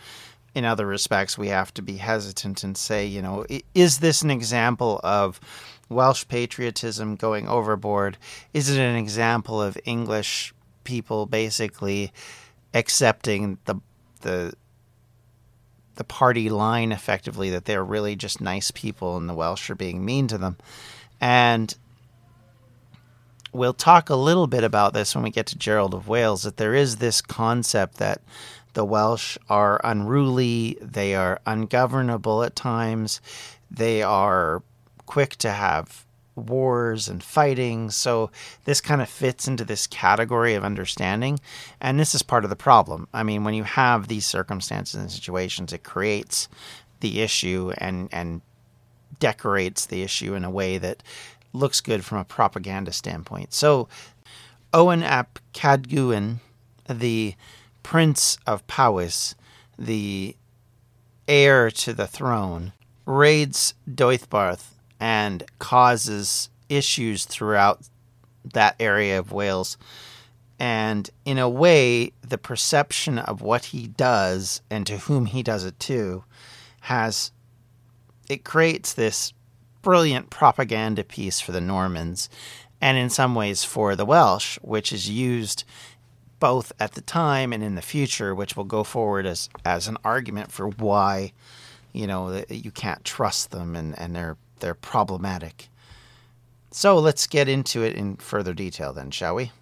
In 0.54 0.64
other 0.64 0.86
respects, 0.86 1.36
we 1.36 1.48
have 1.48 1.74
to 1.74 1.82
be 1.82 1.96
hesitant 1.96 2.62
and 2.62 2.76
say, 2.76 3.06
you 3.06 3.20
know, 3.20 3.44
is 3.74 3.98
this 3.98 4.22
an 4.22 4.30
example 4.30 5.00
of 5.02 5.40
Welsh 5.88 6.26
patriotism 6.28 7.16
going 7.16 7.48
overboard? 7.48 8.16
Is 8.52 8.70
it 8.70 8.80
an 8.80 8.96
example 8.96 9.60
of 9.60 9.78
English 9.84 10.54
people 10.84 11.26
basically 11.26 12.12
accepting 12.72 13.58
the 13.64 13.76
the 14.20 14.54
the 15.96 16.04
party 16.04 16.50
line 16.50 16.90
effectively 16.90 17.50
that 17.50 17.66
they're 17.66 17.84
really 17.84 18.16
just 18.16 18.40
nice 18.40 18.70
people 18.70 19.16
and 19.16 19.28
the 19.28 19.34
Welsh 19.34 19.70
are 19.70 19.74
being 19.74 20.04
mean 20.04 20.26
to 20.28 20.38
them? 20.38 20.56
And 21.20 21.74
we'll 23.52 23.74
talk 23.74 24.10
a 24.10 24.16
little 24.16 24.46
bit 24.46 24.64
about 24.64 24.92
this 24.92 25.14
when 25.14 25.22
we 25.22 25.30
get 25.30 25.46
to 25.46 25.58
Gerald 25.58 25.94
of 25.94 26.08
Wales 26.08 26.42
that 26.42 26.56
there 26.56 26.74
is 26.74 26.96
this 26.96 27.22
concept 27.22 27.98
that 27.98 28.20
the 28.74 28.84
Welsh 28.84 29.38
are 29.48 29.80
unruly, 29.84 30.76
they 30.82 31.14
are 31.14 31.40
ungovernable 31.46 32.42
at 32.42 32.56
times, 32.56 33.20
they 33.70 34.02
are 34.02 34.62
quick 35.06 35.36
to 35.36 35.50
have 35.50 36.04
wars 36.36 37.08
and 37.08 37.22
fighting. 37.22 37.90
So 37.90 38.30
this 38.64 38.80
kind 38.80 39.00
of 39.00 39.08
fits 39.08 39.46
into 39.46 39.64
this 39.64 39.86
category 39.86 40.54
of 40.54 40.64
understanding. 40.64 41.38
And 41.80 41.98
this 41.98 42.14
is 42.14 42.22
part 42.22 42.44
of 42.44 42.50
the 42.50 42.56
problem. 42.56 43.08
I 43.12 43.22
mean, 43.22 43.44
when 43.44 43.54
you 43.54 43.64
have 43.64 44.08
these 44.08 44.26
circumstances 44.26 45.00
and 45.00 45.10
situations, 45.10 45.72
it 45.72 45.84
creates 45.84 46.48
the 47.00 47.20
issue 47.20 47.72
and, 47.78 48.08
and 48.12 48.40
decorates 49.18 49.86
the 49.86 50.02
issue 50.02 50.34
in 50.34 50.44
a 50.44 50.50
way 50.50 50.78
that 50.78 51.02
looks 51.52 51.80
good 51.80 52.04
from 52.04 52.18
a 52.18 52.24
propaganda 52.24 52.92
standpoint. 52.92 53.52
So 53.52 53.88
Owen 54.72 55.02
ap 55.02 55.38
Cadwgan, 55.52 56.40
the 56.88 57.34
Prince 57.82 58.38
of 58.46 58.66
Powys, 58.66 59.36
the 59.78 60.36
heir 61.28 61.70
to 61.70 61.92
the 61.92 62.06
throne, 62.06 62.72
raids 63.06 63.74
Deheubarth 63.88 64.73
and 65.00 65.42
causes 65.58 66.48
issues 66.68 67.24
throughout 67.24 67.80
that 68.52 68.76
area 68.78 69.18
of 69.18 69.32
Wales. 69.32 69.76
And 70.58 71.10
in 71.24 71.38
a 71.38 71.48
way, 71.48 72.12
the 72.26 72.38
perception 72.38 73.18
of 73.18 73.42
what 73.42 73.66
he 73.66 73.88
does 73.88 74.62
and 74.70 74.86
to 74.86 74.98
whom 74.98 75.26
he 75.26 75.42
does 75.42 75.64
it 75.64 75.78
to 75.80 76.24
has 76.82 77.32
it 78.28 78.44
creates 78.44 78.92
this 78.92 79.32
brilliant 79.82 80.30
propaganda 80.30 81.04
piece 81.04 81.40
for 81.40 81.52
the 81.52 81.60
Normans 81.60 82.28
and 82.80 82.96
in 82.96 83.10
some 83.10 83.34
ways 83.34 83.64
for 83.64 83.96
the 83.96 84.04
Welsh, 84.04 84.58
which 84.62 84.92
is 84.92 85.08
used 85.08 85.64
both 86.40 86.72
at 86.78 86.92
the 86.92 87.00
time 87.00 87.52
and 87.52 87.62
in 87.62 87.74
the 87.74 87.82
future, 87.82 88.34
which 88.34 88.56
will 88.56 88.64
go 88.64 88.84
forward 88.84 89.24
as, 89.24 89.48
as 89.64 89.88
an 89.88 89.96
argument 90.04 90.52
for 90.52 90.68
why, 90.68 91.32
you 91.92 92.06
know, 92.06 92.44
you 92.48 92.70
can't 92.70 93.04
trust 93.04 93.50
them 93.50 93.74
and, 93.74 93.98
and 93.98 94.14
they're 94.14 94.36
they're 94.60 94.74
problematic. 94.74 95.68
So 96.70 96.98
let's 96.98 97.26
get 97.26 97.48
into 97.48 97.82
it 97.82 97.94
in 97.94 98.16
further 98.16 98.52
detail 98.52 98.92
then, 98.92 99.10
shall 99.10 99.36
we? 99.36 99.52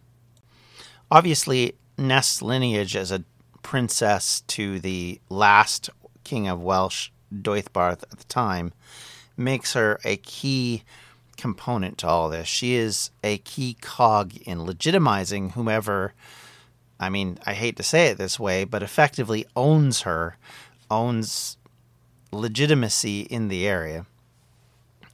Obviously, 1.11 1.75
Nest's 1.99 2.41
lineage 2.41 2.97
as 2.97 3.13
a 3.13 3.25
princess 3.63 4.41
to 4.49 4.81
the 4.81 5.21
last 5.29 5.91
king 6.25 6.49
of 6.49 6.63
Welsh, 6.63 7.11
Deheubarth, 7.33 8.03
at 8.11 8.19
the 8.19 8.25
time, 8.25 8.73
makes 9.37 9.75
her 9.75 10.01
a 10.05 10.17
key 10.17 10.83
component 11.37 11.99
to 11.99 12.07
all 12.07 12.29
this. 12.29 12.47
She 12.47 12.75
is 12.75 13.11
a 13.23 13.39
key 13.39 13.77
cog 13.81 14.37
in 14.47 14.59
legitimizing 14.61 15.53
whomever, 15.53 16.15
I 17.01 17.11
mean, 17.11 17.39
I 17.45 17.55
hate 17.55 17.77
to 17.77 17.83
say 17.83 18.07
it 18.09 18.19
this 18.19 18.39
way, 18.39 18.65
but 18.65 18.83
effectively 18.83 19.45
owns 19.57 20.03
her, 20.03 20.37
owns 20.91 21.57
legitimacy 22.31 23.23
in 23.23 23.49
the 23.49 23.67
area. 23.67 24.07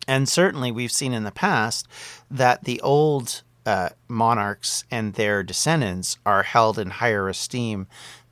And 0.09 0.27
certainly, 0.27 0.73
we've 0.73 0.91
seen 0.91 1.13
in 1.13 1.25
the 1.25 1.31
past 1.31 1.87
that 2.31 2.65
the 2.65 2.81
old 2.81 3.43
uh, 3.67 3.91
monarchs 4.09 4.85
and 4.91 5.13
their 5.13 5.43
descendants 5.43 6.17
are 6.25 6.43
held 6.43 6.79
in 6.79 6.89
higher 6.89 7.29
esteem 7.29 7.87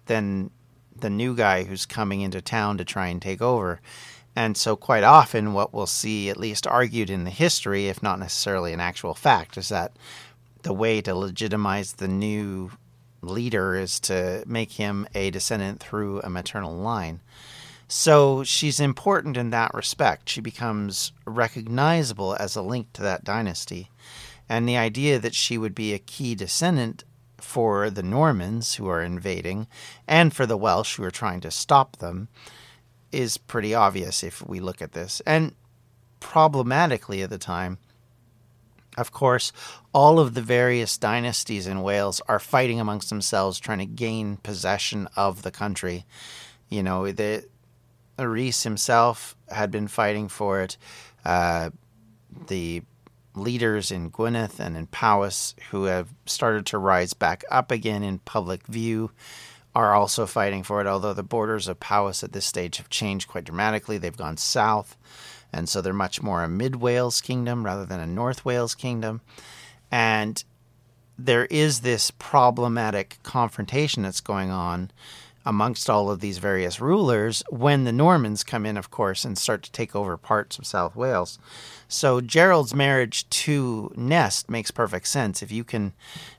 than 0.06 0.50
the 0.98 1.10
new 1.10 1.36
guy 1.36 1.64
who's 1.64 1.84
coming 1.84 2.22
into 2.22 2.40
town 2.40 2.78
to 2.78 2.84
try 2.86 3.08
and 3.08 3.20
take 3.20 3.42
over. 3.42 3.82
And 4.34 4.56
so, 4.56 4.74
quite 4.74 5.04
often, 5.04 5.52
what 5.52 5.74
we'll 5.74 5.86
see, 5.86 6.30
at 6.30 6.38
least 6.38 6.66
argued 6.66 7.10
in 7.10 7.24
the 7.24 7.30
history, 7.30 7.88
if 7.88 8.02
not 8.02 8.18
necessarily 8.18 8.72
an 8.72 8.80
actual 8.80 9.12
fact, 9.12 9.58
is 9.58 9.68
that 9.68 9.92
the 10.62 10.72
way 10.72 11.02
to 11.02 11.14
legitimize 11.14 11.92
the 11.92 12.08
new 12.08 12.70
leader 13.20 13.74
is 13.74 14.00
to 14.00 14.42
make 14.46 14.72
him 14.72 15.06
a 15.14 15.30
descendant 15.30 15.80
through 15.80 16.20
a 16.22 16.30
maternal 16.30 16.74
line. 16.74 17.20
So 17.88 18.42
she's 18.42 18.80
important 18.80 19.36
in 19.36 19.50
that 19.50 19.72
respect. 19.74 20.28
She 20.28 20.40
becomes 20.40 21.12
recognizable 21.24 22.36
as 22.38 22.56
a 22.56 22.62
link 22.62 22.92
to 22.94 23.02
that 23.02 23.24
dynasty. 23.24 23.90
And 24.48 24.68
the 24.68 24.76
idea 24.76 25.18
that 25.18 25.34
she 25.34 25.58
would 25.58 25.74
be 25.74 25.92
a 25.92 25.98
key 25.98 26.34
descendant 26.34 27.04
for 27.38 27.90
the 27.90 28.02
Normans 28.02 28.74
who 28.74 28.88
are 28.88 29.02
invading 29.02 29.66
and 30.06 30.34
for 30.34 30.46
the 30.46 30.56
Welsh 30.56 30.96
who 30.96 31.04
are 31.04 31.10
trying 31.10 31.40
to 31.40 31.50
stop 31.50 31.96
them 31.96 32.28
is 33.12 33.38
pretty 33.38 33.74
obvious 33.74 34.22
if 34.24 34.46
we 34.46 34.60
look 34.60 34.82
at 34.82 34.92
this. 34.92 35.22
And 35.26 35.54
problematically 36.20 37.22
at 37.22 37.30
the 37.30 37.38
time, 37.38 37.78
of 38.96 39.12
course, 39.12 39.52
all 39.92 40.18
of 40.18 40.34
the 40.34 40.42
various 40.42 40.96
dynasties 40.96 41.66
in 41.66 41.82
Wales 41.82 42.20
are 42.28 42.38
fighting 42.38 42.80
amongst 42.80 43.10
themselves, 43.10 43.60
trying 43.60 43.78
to 43.78 43.86
gain 43.86 44.38
possession 44.38 45.06
of 45.16 45.42
the 45.42 45.50
country. 45.50 46.06
You 46.68 46.82
know, 46.82 47.12
the 47.12 47.44
Rhys 48.18 48.62
himself 48.62 49.36
had 49.48 49.70
been 49.70 49.88
fighting 49.88 50.28
for 50.28 50.60
it. 50.60 50.76
Uh, 51.24 51.70
the 52.48 52.82
leaders 53.34 53.90
in 53.90 54.10
Gwynedd 54.10 54.58
and 54.58 54.76
in 54.76 54.86
Powys, 54.86 55.54
who 55.70 55.84
have 55.84 56.08
started 56.24 56.66
to 56.66 56.78
rise 56.78 57.12
back 57.12 57.44
up 57.50 57.70
again 57.70 58.02
in 58.02 58.18
public 58.20 58.66
view, 58.66 59.10
are 59.74 59.92
also 59.92 60.24
fighting 60.24 60.62
for 60.62 60.80
it, 60.80 60.86
although 60.86 61.12
the 61.12 61.22
borders 61.22 61.68
of 61.68 61.78
Powys 61.78 62.24
at 62.24 62.32
this 62.32 62.46
stage 62.46 62.78
have 62.78 62.88
changed 62.88 63.28
quite 63.28 63.44
dramatically. 63.44 63.98
They've 63.98 64.16
gone 64.16 64.38
south, 64.38 64.96
and 65.52 65.68
so 65.68 65.82
they're 65.82 65.92
much 65.92 66.22
more 66.22 66.42
a 66.42 66.48
mid 66.48 66.76
Wales 66.76 67.20
kingdom 67.20 67.64
rather 67.64 67.84
than 67.84 68.00
a 68.00 68.06
North 68.06 68.44
Wales 68.44 68.74
kingdom. 68.74 69.20
And 69.90 70.42
there 71.18 71.44
is 71.46 71.80
this 71.80 72.10
problematic 72.10 73.18
confrontation 73.22 74.02
that's 74.02 74.20
going 74.20 74.50
on 74.50 74.90
amongst 75.46 75.88
all 75.88 76.10
of 76.10 76.20
these 76.20 76.38
various 76.38 76.80
rulers 76.80 77.42
when 77.48 77.84
the 77.84 77.92
Normans 77.92 78.42
come 78.42 78.66
in, 78.66 78.76
of 78.76 78.90
course, 78.90 79.24
and 79.24 79.38
start 79.38 79.62
to 79.62 79.72
take 79.72 79.94
over 79.94 80.16
parts 80.16 80.58
of 80.58 80.66
South 80.66 80.96
Wales. 80.96 81.38
So 81.88 82.20
Gerald's 82.20 82.74
marriage 82.74 83.28
to 83.30 83.92
Nest 83.96 84.50
makes 84.50 84.72
perfect 84.72 85.06
sense. 85.06 85.42
If 85.42 85.52
you 85.52 85.62
can 85.62 85.92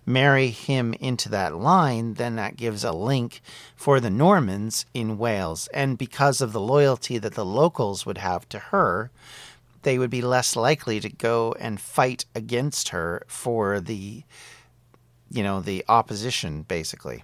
marry 0.06 0.50
him 0.50 0.94
into 0.96 1.30
that 1.30 1.56
line, 1.56 2.16
then 2.16 2.36
that 2.36 2.58
gives 2.58 2.84
a 2.84 2.92
link 2.92 3.42
for 3.76 4.02
the 4.02 4.10
Normans 4.10 4.86
in 4.94 5.18
Wales. 5.18 5.70
And 5.74 5.98
because 5.98 6.42
of 6.42 6.52
the 6.52 6.60
loyalty 6.60 7.18
that 7.18 7.36
the 7.36 7.46
locals 7.46 8.06
would 8.06 8.18
have 8.18 8.48
to 8.50 8.60
her, 8.60 9.10
they 9.84 9.98
would 9.98 10.10
be 10.10 10.22
less 10.22 10.56
likely 10.56 11.00
to 11.00 11.10
go 11.10 11.56
and 11.60 11.80
fight 11.80 12.26
against 12.36 12.90
her 12.90 13.24
for 13.28 13.80
the 13.80 14.24
you 15.30 15.44
know, 15.44 15.60
the 15.60 15.84
opposition 15.88 16.64
basically. 16.64 17.24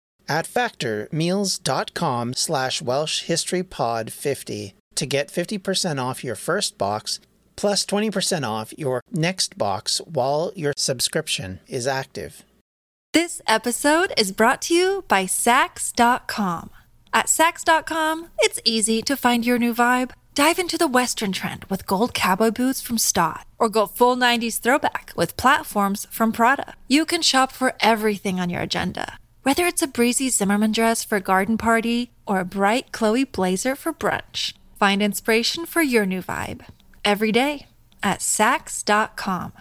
at 0.31 0.47
factormeals.com 0.47 2.33
slash 2.33 2.81
welshhistorypod50 2.81 4.73
to 4.95 5.05
get 5.05 5.27
50% 5.27 6.01
off 6.01 6.23
your 6.23 6.35
first 6.35 6.77
box 6.77 7.19
plus 7.57 7.85
20% 7.85 8.47
off 8.47 8.73
your 8.77 9.01
next 9.11 9.57
box 9.57 9.99
while 10.05 10.53
your 10.55 10.71
subscription 10.77 11.59
is 11.67 11.85
active. 11.85 12.45
This 13.13 13.41
episode 13.45 14.13
is 14.17 14.31
brought 14.31 14.61
to 14.63 14.73
you 14.73 15.03
by 15.09 15.25
Saks.com. 15.25 16.69
At 17.13 17.25
Saks.com, 17.25 18.29
it's 18.39 18.61
easy 18.63 19.01
to 19.01 19.17
find 19.17 19.45
your 19.45 19.59
new 19.59 19.73
vibe. 19.73 20.11
Dive 20.33 20.59
into 20.59 20.77
the 20.77 20.87
Western 20.87 21.33
trend 21.33 21.65
with 21.65 21.85
gold 21.85 22.13
cowboy 22.13 22.51
boots 22.51 22.81
from 22.81 22.97
Staud, 22.97 23.43
or 23.59 23.67
go 23.67 23.85
full 23.85 24.15
90s 24.15 24.61
throwback 24.61 25.11
with 25.17 25.35
platforms 25.35 26.07
from 26.09 26.31
Prada. 26.31 26.75
You 26.87 27.05
can 27.05 27.21
shop 27.21 27.51
for 27.51 27.73
everything 27.81 28.39
on 28.39 28.49
your 28.49 28.61
agenda 28.61 29.19
whether 29.43 29.65
it's 29.65 29.81
a 29.81 29.87
breezy 29.87 30.29
Zimmermann 30.29 30.71
dress 30.71 31.03
for 31.03 31.15
a 31.15 31.21
garden 31.21 31.57
party 31.57 32.11
or 32.25 32.39
a 32.39 32.45
bright 32.45 32.91
Chloe 32.91 33.23
blazer 33.23 33.75
for 33.75 33.93
brunch, 33.93 34.53
find 34.79 35.01
inspiration 35.01 35.65
for 35.65 35.81
your 35.81 36.05
new 36.05 36.21
vibe 36.21 36.65
every 37.03 37.31
day 37.31 37.65
at 38.03 38.19
Saks.com. 38.19 39.53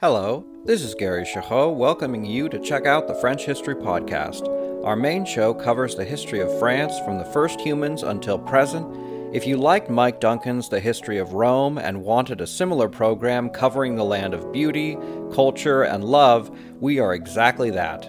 Hello, 0.00 0.44
this 0.64 0.82
is 0.82 0.94
Gary 0.94 1.24
Chahot 1.24 1.74
welcoming 1.74 2.24
you 2.24 2.48
to 2.50 2.58
check 2.60 2.86
out 2.86 3.08
the 3.08 3.14
French 3.14 3.44
History 3.44 3.74
Podcast. 3.74 4.46
Our 4.84 4.94
main 4.94 5.24
show 5.24 5.52
covers 5.52 5.96
the 5.96 6.04
history 6.04 6.40
of 6.40 6.56
France 6.58 6.98
from 7.00 7.18
the 7.18 7.24
first 7.24 7.60
humans 7.60 8.02
until 8.02 8.38
present. 8.38 8.86
If 9.34 9.46
you 9.46 9.56
liked 9.56 9.90
Mike 9.90 10.20
Duncan's 10.20 10.68
The 10.68 10.80
History 10.80 11.18
of 11.18 11.32
Rome 11.34 11.78
and 11.78 12.04
wanted 12.04 12.40
a 12.40 12.46
similar 12.46 12.88
program 12.88 13.50
covering 13.50 13.96
the 13.96 14.04
land 14.04 14.34
of 14.34 14.52
beauty, 14.52 14.96
culture, 15.34 15.82
and 15.82 16.04
love, 16.04 16.56
we 16.80 16.98
are 16.98 17.12
exactly 17.12 17.70
that. 17.70 18.08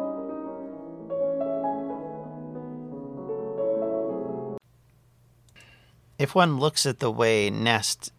If 6.21 6.35
one 6.35 6.59
looks 6.59 6.85
at 6.85 6.99
the 6.99 7.09
way 7.09 7.49
Nest 7.49 8.11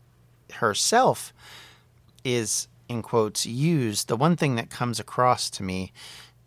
herself 0.55 1.33
is, 2.25 2.67
in 2.89 3.01
quotes, 3.01 3.47
used, 3.47 4.09
the 4.09 4.17
one 4.17 4.35
thing 4.35 4.57
that 4.57 4.71
comes 4.71 4.99
across 4.99 5.49
to 5.51 5.63
me 5.63 5.93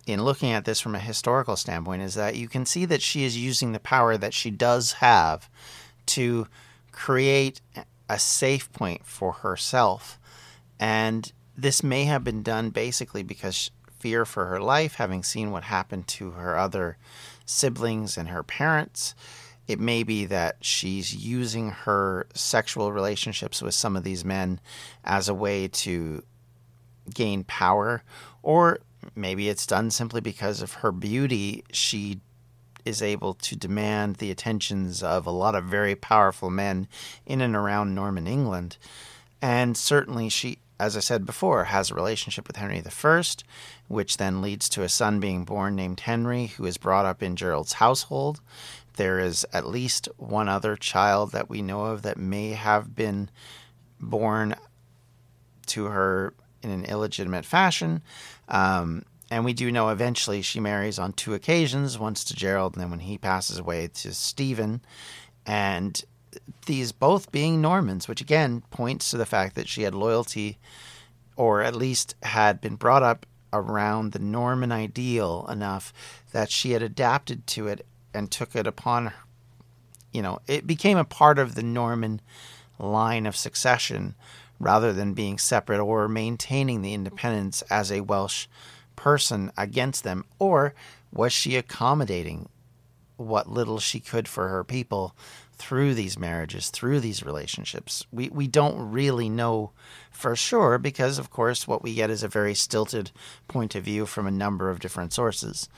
in 0.06 0.22
looking 0.22 0.52
at 0.52 0.66
this 0.66 0.82
from 0.82 0.96
a 0.96 1.00
historical 1.00 1.56
standpoint 1.56 2.02
is 2.02 2.14
that 2.16 2.36
you 2.36 2.50
can 2.50 2.66
see 2.66 2.84
that 2.84 3.02
she 3.02 3.24
is 3.24 3.38
using 3.38 3.72
the 3.72 3.80
power 3.80 4.18
that 4.18 4.34
she 4.34 4.52
does 4.52 4.94
have 4.94 5.50
to 6.08 6.46
create 6.92 7.62
a 8.10 8.20
safe 8.20 8.70
point 8.74 9.06
for 9.06 9.32
herself. 9.32 10.20
And 10.78 11.32
this 11.58 11.82
may 11.82 12.04
have 12.04 12.26
been 12.26 12.44
done 12.44 12.70
basically 12.70 13.24
because 13.24 13.72
fear 13.98 14.26
for 14.26 14.48
her 14.48 14.60
life, 14.60 14.96
having 14.96 15.24
seen 15.24 15.52
what 15.52 15.64
happened 15.64 16.06
to 16.10 16.32
her 16.32 16.58
other 16.58 16.98
siblings 17.46 18.18
and 18.18 18.28
her 18.28 18.44
parents. 18.44 19.16
It 19.68 19.80
may 19.80 20.04
be 20.04 20.26
that 20.26 20.58
she's 20.62 21.16
using 21.16 21.72
her 21.72 22.28
sexual 22.34 22.92
relationships 22.92 23.62
with 23.62 23.74
some 23.74 23.96
of 23.96 24.04
these 24.04 24.24
men 24.24 24.60
as 25.04 25.28
a 25.28 25.34
way 25.34 25.68
to 25.68 26.24
gain 27.14 27.44
power, 27.44 28.04
or 28.44 28.80
maybe 29.16 29.50
it's 29.50 29.66
done 29.66 29.92
simply 29.92 30.22
because 30.22 30.62
of 30.62 30.74
her 30.74 30.92
beauty. 30.92 31.64
She 31.72 32.20
is 32.86 33.02
able 33.02 33.34
to 33.34 33.56
demand 33.56 34.18
the 34.18 34.32
attentions 34.32 35.02
of 35.02 35.26
a 35.26 35.32
lot 35.32 35.56
of 35.56 35.66
very 35.66 35.96
powerful 35.96 36.50
men 36.52 36.88
in 37.26 37.42
and 37.42 37.56
around 37.56 37.96
Norman 37.96 38.28
England. 38.28 38.78
And 39.42 39.76
certainly, 39.76 40.30
she, 40.30 40.60
as 40.80 40.96
I 40.96 41.00
said 41.00 41.26
before, 41.26 41.66
has 41.66 41.90
a 41.90 41.96
relationship 41.96 42.48
with 42.48 42.58
Henry 42.58 42.84
I, 42.86 43.24
which 43.88 44.18
then 44.18 44.42
leads 44.42 44.70
to 44.70 44.84
a 44.84 44.90
son 44.90 45.20
being 45.20 45.44
born 45.44 45.76
named 45.76 46.02
Henry, 46.02 46.48
who 46.48 46.66
is 46.66 46.78
brought 46.78 47.06
up 47.06 47.24
in 47.24 47.36
Gerald's 47.36 47.74
household. 47.74 48.42
There 48.98 49.20
is 49.20 49.46
at 49.54 49.68
least 49.68 50.08
one 50.18 50.50
other 50.50 50.76
child 50.76 51.32
that 51.32 51.50
we 51.50 51.62
know 51.62 51.86
of 51.86 52.02
that 52.04 52.18
may 52.18 52.52
have 52.52 52.96
been 52.96 53.30
born 54.00 54.56
to 55.68 55.86
her 55.86 56.34
in 56.62 56.70
an 56.70 56.86
illegitimate 56.86 57.46
fashion. 57.46 58.02
Um, 58.48 59.04
and 59.30 59.44
we 59.44 59.54
do 59.54 59.72
know 59.72 59.90
eventually 59.90 60.42
she 60.42 60.60
marries 60.60 61.00
on 61.00 61.14
two 61.14 61.34
occasions 61.34 61.98
once 61.98 62.24
to 62.26 62.36
Gerald, 62.36 62.74
and 62.74 62.82
then 62.82 62.92
when 62.92 63.00
he 63.02 63.18
passes 63.18 63.58
away 63.58 63.88
to 63.88 64.14
Stephen. 64.14 64.82
And 65.46 66.04
these 66.66 66.92
both 66.92 67.32
being 67.32 67.62
Normans, 67.62 68.08
which 68.08 68.22
again 68.22 68.64
points 68.70 69.10
to 69.12 69.18
the 69.18 69.26
fact 69.26 69.56
that 69.56 69.68
she 69.68 69.84
had 69.84 69.96
loyalty 69.96 70.58
or 71.36 71.62
at 71.62 71.76
least 71.76 72.16
had 72.24 72.62
been 72.62 72.76
brought 72.76 73.04
up 73.04 73.26
around 73.52 74.12
the 74.12 74.20
Norman 74.20 74.72
ideal 74.72 75.46
enough 75.50 75.94
that 76.32 76.52
she 76.52 76.72
had 76.72 76.84
adapted 76.84 77.48
to 77.48 77.68
it 77.68 77.86
and 78.16 78.32
took 78.32 78.56
it 78.56 78.66
upon 78.66 79.08
her. 79.08 79.14
You 80.12 80.22
know, 80.22 80.40
it 80.48 80.66
became 80.66 80.98
a 80.98 81.04
part 81.04 81.38
of 81.38 81.56
the 81.56 81.64
Norman 81.64 82.22
line 82.80 83.26
of 83.26 83.36
succession 83.36 84.16
rather 84.60 84.94
than 84.94 85.14
being 85.14 85.38
separate 85.38 85.82
or 85.82 86.08
maintaining 86.08 86.82
the 86.82 86.94
independence 86.94 87.62
as 87.64 87.92
a 87.92 88.02
Welsh 88.02 88.48
person 88.96 89.52
against 89.58 90.04
them? 90.04 90.26
Or 90.40 90.74
was 91.12 91.34
she 91.34 91.56
accommodating 91.56 92.50
what 93.18 93.50
little 93.50 93.80
she 93.80 94.00
could 94.00 94.28
for 94.28 94.48
her 94.50 94.64
people 94.64 95.16
through 95.58 95.94
these 95.94 96.20
marriages, 96.20 96.70
through 96.70 97.00
these 97.00 97.24
relationships? 97.24 98.06
We, 98.12 98.30
we 98.30 98.48
don't 98.48 98.92
really 98.92 99.30
know 99.30 99.72
for 100.12 100.36
sure 100.36 100.78
because, 100.78 101.18
of 101.18 101.30
course, 101.30 101.68
what 101.68 101.84
we 101.84 101.94
get 101.94 102.10
is 102.10 102.24
a 102.24 102.28
very 102.28 102.54
stilted 102.54 103.12
point 103.48 103.76
of 103.76 103.84
view 103.84 104.06
from 104.06 104.28
a 104.28 104.32
number 104.32 104.70
of 104.70 104.80
different 104.80 105.14
sources. 105.14 105.70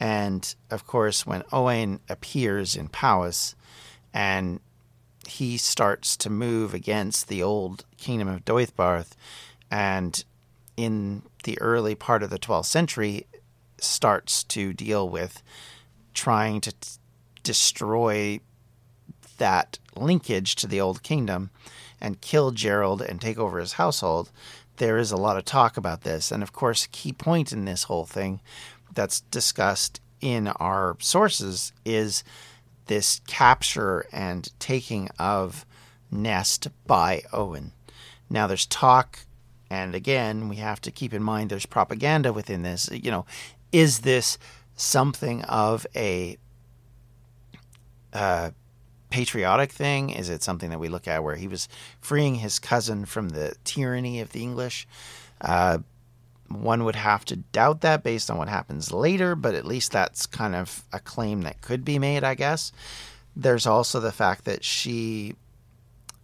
And 0.00 0.54
of 0.70 0.86
course, 0.86 1.26
when 1.26 1.42
Owain 1.52 2.00
appears 2.08 2.76
in 2.76 2.88
Powys 2.88 3.56
and 4.14 4.60
he 5.26 5.56
starts 5.56 6.16
to 6.18 6.30
move 6.30 6.72
against 6.72 7.28
the 7.28 7.42
old 7.42 7.84
kingdom 7.96 8.28
of 8.28 8.44
Deheubarth, 8.44 9.10
and 9.70 10.24
in 10.76 11.22
the 11.44 11.60
early 11.60 11.94
part 11.94 12.22
of 12.22 12.30
the 12.30 12.38
12th 12.38 12.66
century, 12.66 13.26
starts 13.78 14.42
to 14.44 14.72
deal 14.72 15.08
with 15.08 15.42
trying 16.14 16.60
to 16.60 16.72
t- 16.72 16.88
destroy 17.42 18.40
that 19.38 19.78
linkage 19.94 20.54
to 20.56 20.66
the 20.66 20.80
old 20.80 21.02
kingdom 21.02 21.50
and 22.00 22.20
kill 22.20 22.50
Gerald 22.50 23.02
and 23.02 23.20
take 23.20 23.38
over 23.38 23.58
his 23.58 23.74
household. 23.74 24.30
There 24.76 24.98
is 24.98 25.10
a 25.10 25.16
lot 25.16 25.36
of 25.36 25.44
talk 25.44 25.76
about 25.76 26.02
this. 26.02 26.30
And 26.30 26.42
of 26.42 26.52
course, 26.52 26.88
key 26.90 27.12
point 27.12 27.52
in 27.52 27.64
this 27.64 27.84
whole 27.84 28.06
thing 28.06 28.40
that's 28.98 29.20
discussed 29.20 30.00
in 30.20 30.48
our 30.48 30.96
sources 30.98 31.72
is 31.84 32.24
this 32.86 33.20
capture 33.28 34.04
and 34.10 34.50
taking 34.58 35.08
of 35.20 35.64
Nest 36.10 36.66
by 36.84 37.22
Owen. 37.32 37.70
Now, 38.28 38.48
there's 38.48 38.66
talk, 38.66 39.20
and 39.70 39.94
again, 39.94 40.48
we 40.48 40.56
have 40.56 40.80
to 40.80 40.90
keep 40.90 41.14
in 41.14 41.22
mind 41.22 41.48
there's 41.48 41.64
propaganda 41.64 42.32
within 42.32 42.62
this. 42.62 42.90
You 42.90 43.12
know, 43.12 43.26
is 43.70 44.00
this 44.00 44.36
something 44.74 45.44
of 45.44 45.86
a 45.94 46.36
uh, 48.12 48.50
patriotic 49.10 49.70
thing? 49.70 50.10
Is 50.10 50.28
it 50.28 50.42
something 50.42 50.70
that 50.70 50.80
we 50.80 50.88
look 50.88 51.06
at 51.06 51.22
where 51.22 51.36
he 51.36 51.46
was 51.46 51.68
freeing 52.00 52.34
his 52.34 52.58
cousin 52.58 53.04
from 53.04 53.28
the 53.28 53.54
tyranny 53.62 54.18
of 54.18 54.32
the 54.32 54.42
English? 54.42 54.88
Uh, 55.40 55.78
one 56.48 56.84
would 56.84 56.96
have 56.96 57.24
to 57.26 57.36
doubt 57.36 57.82
that 57.82 58.02
based 58.02 58.30
on 58.30 58.38
what 58.38 58.48
happens 58.48 58.92
later, 58.92 59.34
but 59.34 59.54
at 59.54 59.64
least 59.66 59.92
that's 59.92 60.26
kind 60.26 60.54
of 60.54 60.84
a 60.92 60.98
claim 60.98 61.42
that 61.42 61.60
could 61.60 61.84
be 61.84 61.98
made, 61.98 62.24
I 62.24 62.34
guess. 62.34 62.72
There's 63.36 63.66
also 63.66 64.00
the 64.00 64.12
fact 64.12 64.44
that 64.46 64.64
she 64.64 65.34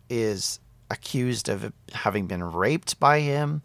is 0.09 0.61
accused 0.91 1.49
of 1.49 1.73
having 1.93 2.27
been 2.27 2.43
raped 2.43 2.99
by 3.01 3.21
him. 3.21 3.63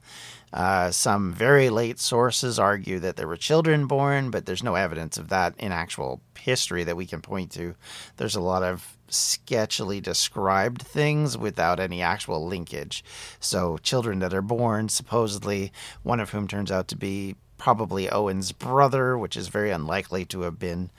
Uh, 0.52 0.90
some 0.90 1.32
very 1.32 1.70
late 1.70 2.00
sources 2.00 2.58
argue 2.58 2.98
that 3.00 3.16
there 3.18 3.28
were 3.28 3.38
children 3.38 3.86
born, 3.86 4.32
but 4.32 4.46
there's 4.46 4.64
no 4.64 4.76
evidence 4.76 5.18
of 5.18 5.30
that 5.30 5.54
in 5.60 5.72
actual 5.72 6.22
history 6.40 6.84
that 6.84 6.98
we 6.98 7.06
can 7.06 7.22
point 7.22 7.52
to. 7.52 7.76
There's 8.18 8.36
a 8.36 8.42
lot 8.42 8.64
of 8.64 8.98
sketchily 9.10 10.02
described 10.02 10.82
things 10.82 11.38
without 11.38 11.80
any 11.80 12.02
actual 12.02 12.46
linkage. 12.48 13.04
So, 13.40 13.78
children 13.78 14.20
that 14.20 14.34
are 14.34 14.42
born, 14.42 14.90
supposedly, 14.90 15.72
one 16.02 16.20
of 16.20 16.32
whom 16.32 16.48
turns 16.48 16.72
out 16.72 16.88
to 16.90 16.96
be 16.96 17.36
probably 17.58 18.10
Owen's 18.10 18.52
brother, 18.52 19.18
which 19.18 19.38
is 19.38 19.50
very 19.50 19.70
unlikely 19.70 20.26
to 20.26 20.42
have 20.42 20.58
been 20.58 20.90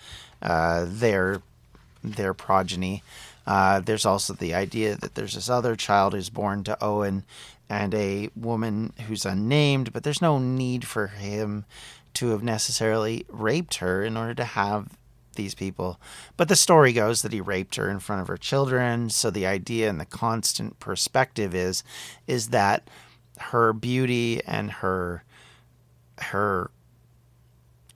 uh, 0.42 0.86
their 0.86 1.42
their 2.02 2.32
progeny. 2.32 3.02
Uh, 3.46 3.80
there's 3.80 4.06
also 4.06 4.32
the 4.32 4.54
idea 4.54 4.96
that 4.96 5.14
there's 5.14 5.34
this 5.34 5.48
other 5.48 5.76
child 5.76 6.12
who's 6.12 6.30
born 6.30 6.62
to 6.64 6.82
Owen 6.82 7.24
and 7.68 7.94
a 7.94 8.28
woman 8.34 8.92
who's 9.06 9.24
unnamed, 9.24 9.92
but 9.92 10.02
there's 10.02 10.22
no 10.22 10.38
need 10.38 10.86
for 10.86 11.08
him 11.08 11.64
to 12.14 12.30
have 12.30 12.42
necessarily 12.42 13.24
raped 13.28 13.76
her 13.76 14.02
in 14.04 14.16
order 14.16 14.34
to 14.34 14.44
have 14.44 14.96
these 15.34 15.54
people. 15.54 16.00
But 16.36 16.48
the 16.48 16.56
story 16.56 16.92
goes 16.92 17.22
that 17.22 17.32
he 17.32 17.40
raped 17.40 17.76
her 17.76 17.88
in 17.88 18.00
front 18.00 18.22
of 18.22 18.28
her 18.28 18.36
children. 18.36 19.10
So 19.10 19.30
the 19.30 19.46
idea 19.46 19.88
and 19.88 20.00
the 20.00 20.04
constant 20.04 20.80
perspective 20.80 21.54
is 21.54 21.82
is 22.26 22.48
that 22.48 22.88
her 23.38 23.72
beauty 23.72 24.42
and 24.44 24.70
her 24.70 25.24
her 26.18 26.70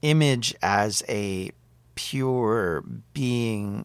image 0.02 0.54
as 0.62 1.02
a 1.08 1.50
pure 1.94 2.84
being 3.12 3.84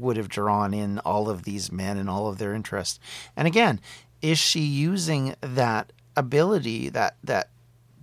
would 0.00 0.16
have 0.16 0.28
drawn 0.28 0.72
in 0.74 0.98
all 1.00 1.28
of 1.28 1.42
these 1.42 1.70
men 1.70 1.96
and 1.96 2.08
all 2.08 2.28
of 2.28 2.38
their 2.38 2.54
interests. 2.54 2.98
And 3.36 3.46
again, 3.46 3.80
is 4.22 4.38
she 4.38 4.60
using 4.60 5.34
that 5.40 5.92
ability, 6.16 6.88
that 6.90 7.16
that 7.24 7.48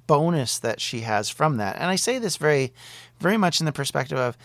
bonus 0.07 0.57
that 0.59 0.79
she 0.79 1.01
has 1.01 1.29
from 1.29 1.57
that? 1.57 1.75
And 1.75 1.85
I 1.85 1.95
say 1.95 2.19
this 2.19 2.37
very 2.37 2.73
very 3.19 3.37
much 3.37 3.59
in 3.59 3.65
the 3.65 3.71
perspective 3.71 4.17
of 4.17 4.37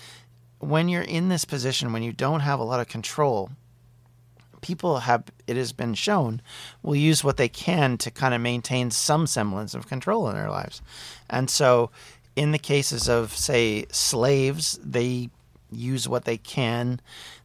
when 0.58 0.88
you're 0.88 1.02
in 1.02 1.28
this 1.28 1.44
position, 1.44 1.92
when 1.92 2.02
you 2.02 2.12
don't 2.12 2.40
have 2.40 2.60
a 2.60 2.64
lot 2.64 2.80
of 2.80 2.88
control, 2.88 3.50
people 4.60 5.00
have, 5.00 5.24
it 5.46 5.56
has 5.56 5.72
been 5.72 5.94
shown, 5.94 6.40
will 6.82 6.94
use 6.94 7.24
what 7.24 7.36
they 7.36 7.48
can 7.48 7.98
to 7.98 8.10
kind 8.10 8.32
of 8.32 8.40
maintain 8.40 8.90
some 8.90 9.26
semblance 9.26 9.74
of 9.74 9.88
control 9.88 10.28
in 10.28 10.36
their 10.36 10.50
lives. 10.50 10.80
And 11.28 11.50
so, 11.50 11.90
in 12.36 12.52
the 12.52 12.58
cases 12.58 13.08
of, 13.08 13.36
say, 13.36 13.86
slaves, 13.90 14.78
they 14.82 15.30
use 15.70 16.08
what 16.08 16.24
they 16.24 16.38
can, 16.38 17.00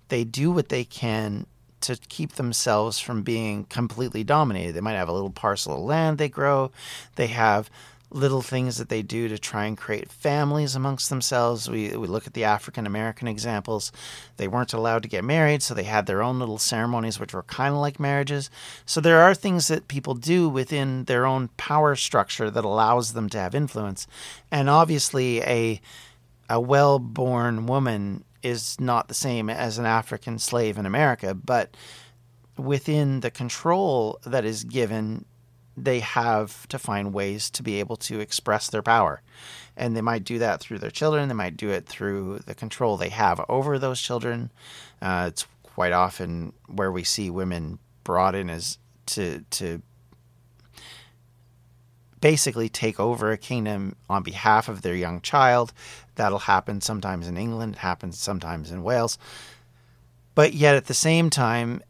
they 0.09 0.23
do 0.23 0.51
what 0.51 0.69
they 0.69 0.83
can 0.83 1.45
to 1.81 1.95
keep 2.09 2.33
themselves 2.33 2.99
from 2.99 3.21
being 3.21 3.65
completely 3.65 4.23
dominated. 4.23 4.73
They 4.73 4.81
might 4.81 4.93
have 4.93 5.09
a 5.09 5.13
little 5.13 5.29
parcel 5.29 5.75
of 5.75 5.81
land 5.81 6.17
they 6.17 6.29
grow, 6.29 6.71
they 7.15 7.27
have 7.27 7.69
little 8.09 8.41
things 8.41 8.77
that 8.77 8.87
they 8.89 9.01
do 9.01 9.27
to 9.27 9.37
try 9.37 9.65
and 9.65 9.77
create 9.77 10.09
families 10.09 10.75
amongst 10.75 11.09
themselves. 11.09 11.69
We, 11.69 11.95
we 11.97 12.07
look 12.07 12.25
at 12.25 12.33
the 12.33 12.45
African 12.45 12.85
American 12.85 13.27
examples. 13.27 13.91
They 14.37 14.47
weren't 14.47 14.73
allowed 14.73 15.03
to 15.03 15.09
get 15.09 15.23
married, 15.25 15.61
so 15.61 15.73
they 15.73 15.83
had 15.83 16.05
their 16.05 16.23
own 16.23 16.39
little 16.39 16.57
ceremonies, 16.57 17.19
which 17.19 17.33
were 17.33 17.43
kind 17.43 17.73
of 17.73 17.81
like 17.81 17.99
marriages. 17.99 18.49
So 18.85 19.01
there 19.01 19.21
are 19.21 19.35
things 19.35 19.67
that 19.67 19.89
people 19.89 20.13
do 20.13 20.47
within 20.47 21.03
their 21.03 21.25
own 21.25 21.49
power 21.57 21.95
structure 21.95 22.49
that 22.49 22.65
allows 22.65 23.13
them 23.13 23.29
to 23.29 23.39
have 23.39 23.53
influence. 23.53 24.07
And 24.51 24.69
obviously, 24.69 25.41
a 25.41 25.81
a 26.49 26.61
well 26.61 26.99
born 26.99 27.65
woman 27.65 28.23
is 28.47 28.79
not 28.79 29.07
the 29.07 29.13
same 29.13 29.49
as 29.49 29.77
an 29.77 29.85
African 29.85 30.39
slave 30.39 30.77
in 30.77 30.85
America, 30.85 31.33
but 31.33 31.75
within 32.57 33.19
the 33.19 33.31
control 33.31 34.19
that 34.25 34.45
is 34.45 34.63
given 34.63 35.25
they 35.77 35.99
have 35.99 36.67
to 36.69 36.79
find 36.79 37.13
ways 37.13 37.51
to 37.51 37.61
be 37.61 37.79
able 37.79 37.95
to 37.95 38.19
express 38.19 38.67
their 38.67 38.81
power. 38.81 39.21
And 39.77 39.95
they 39.95 40.01
might 40.01 40.23
do 40.23 40.39
that 40.39 40.59
through 40.59 40.79
their 40.79 40.89
children, 40.89 41.27
they 41.27 41.35
might 41.35 41.55
do 41.55 41.69
it 41.69 41.85
through 41.85 42.39
the 42.47 42.55
control 42.55 42.97
they 42.97 43.09
have 43.09 43.45
over 43.47 43.77
those 43.77 44.01
children. 44.01 44.51
Uh, 44.99 45.25
it's 45.27 45.45
quite 45.61 45.93
often 45.93 46.53
where 46.67 46.91
we 46.91 47.03
see 47.03 47.29
women 47.29 47.77
brought 48.03 48.33
in 48.33 48.49
as 48.49 48.79
to 49.05 49.45
to 49.51 49.81
basically 52.21 52.69
take 52.69 52.99
over 52.99 53.31
a 53.31 53.37
kingdom 53.37 53.95
on 54.09 54.23
behalf 54.23 54.69
of 54.69 54.81
their 54.81 54.95
young 54.95 55.21
child. 55.21 55.73
That'll 56.15 56.39
happen 56.39 56.81
sometimes 56.81 57.27
in 57.27 57.37
England, 57.37 57.75
it 57.75 57.79
happens 57.79 58.17
sometimes 58.17 58.71
in 58.71 58.83
Wales. 58.83 59.17
But 60.35 60.53
yet 60.53 60.75
at 60.75 60.85
the 60.85 60.93
same 60.93 61.29
time, 61.29 61.81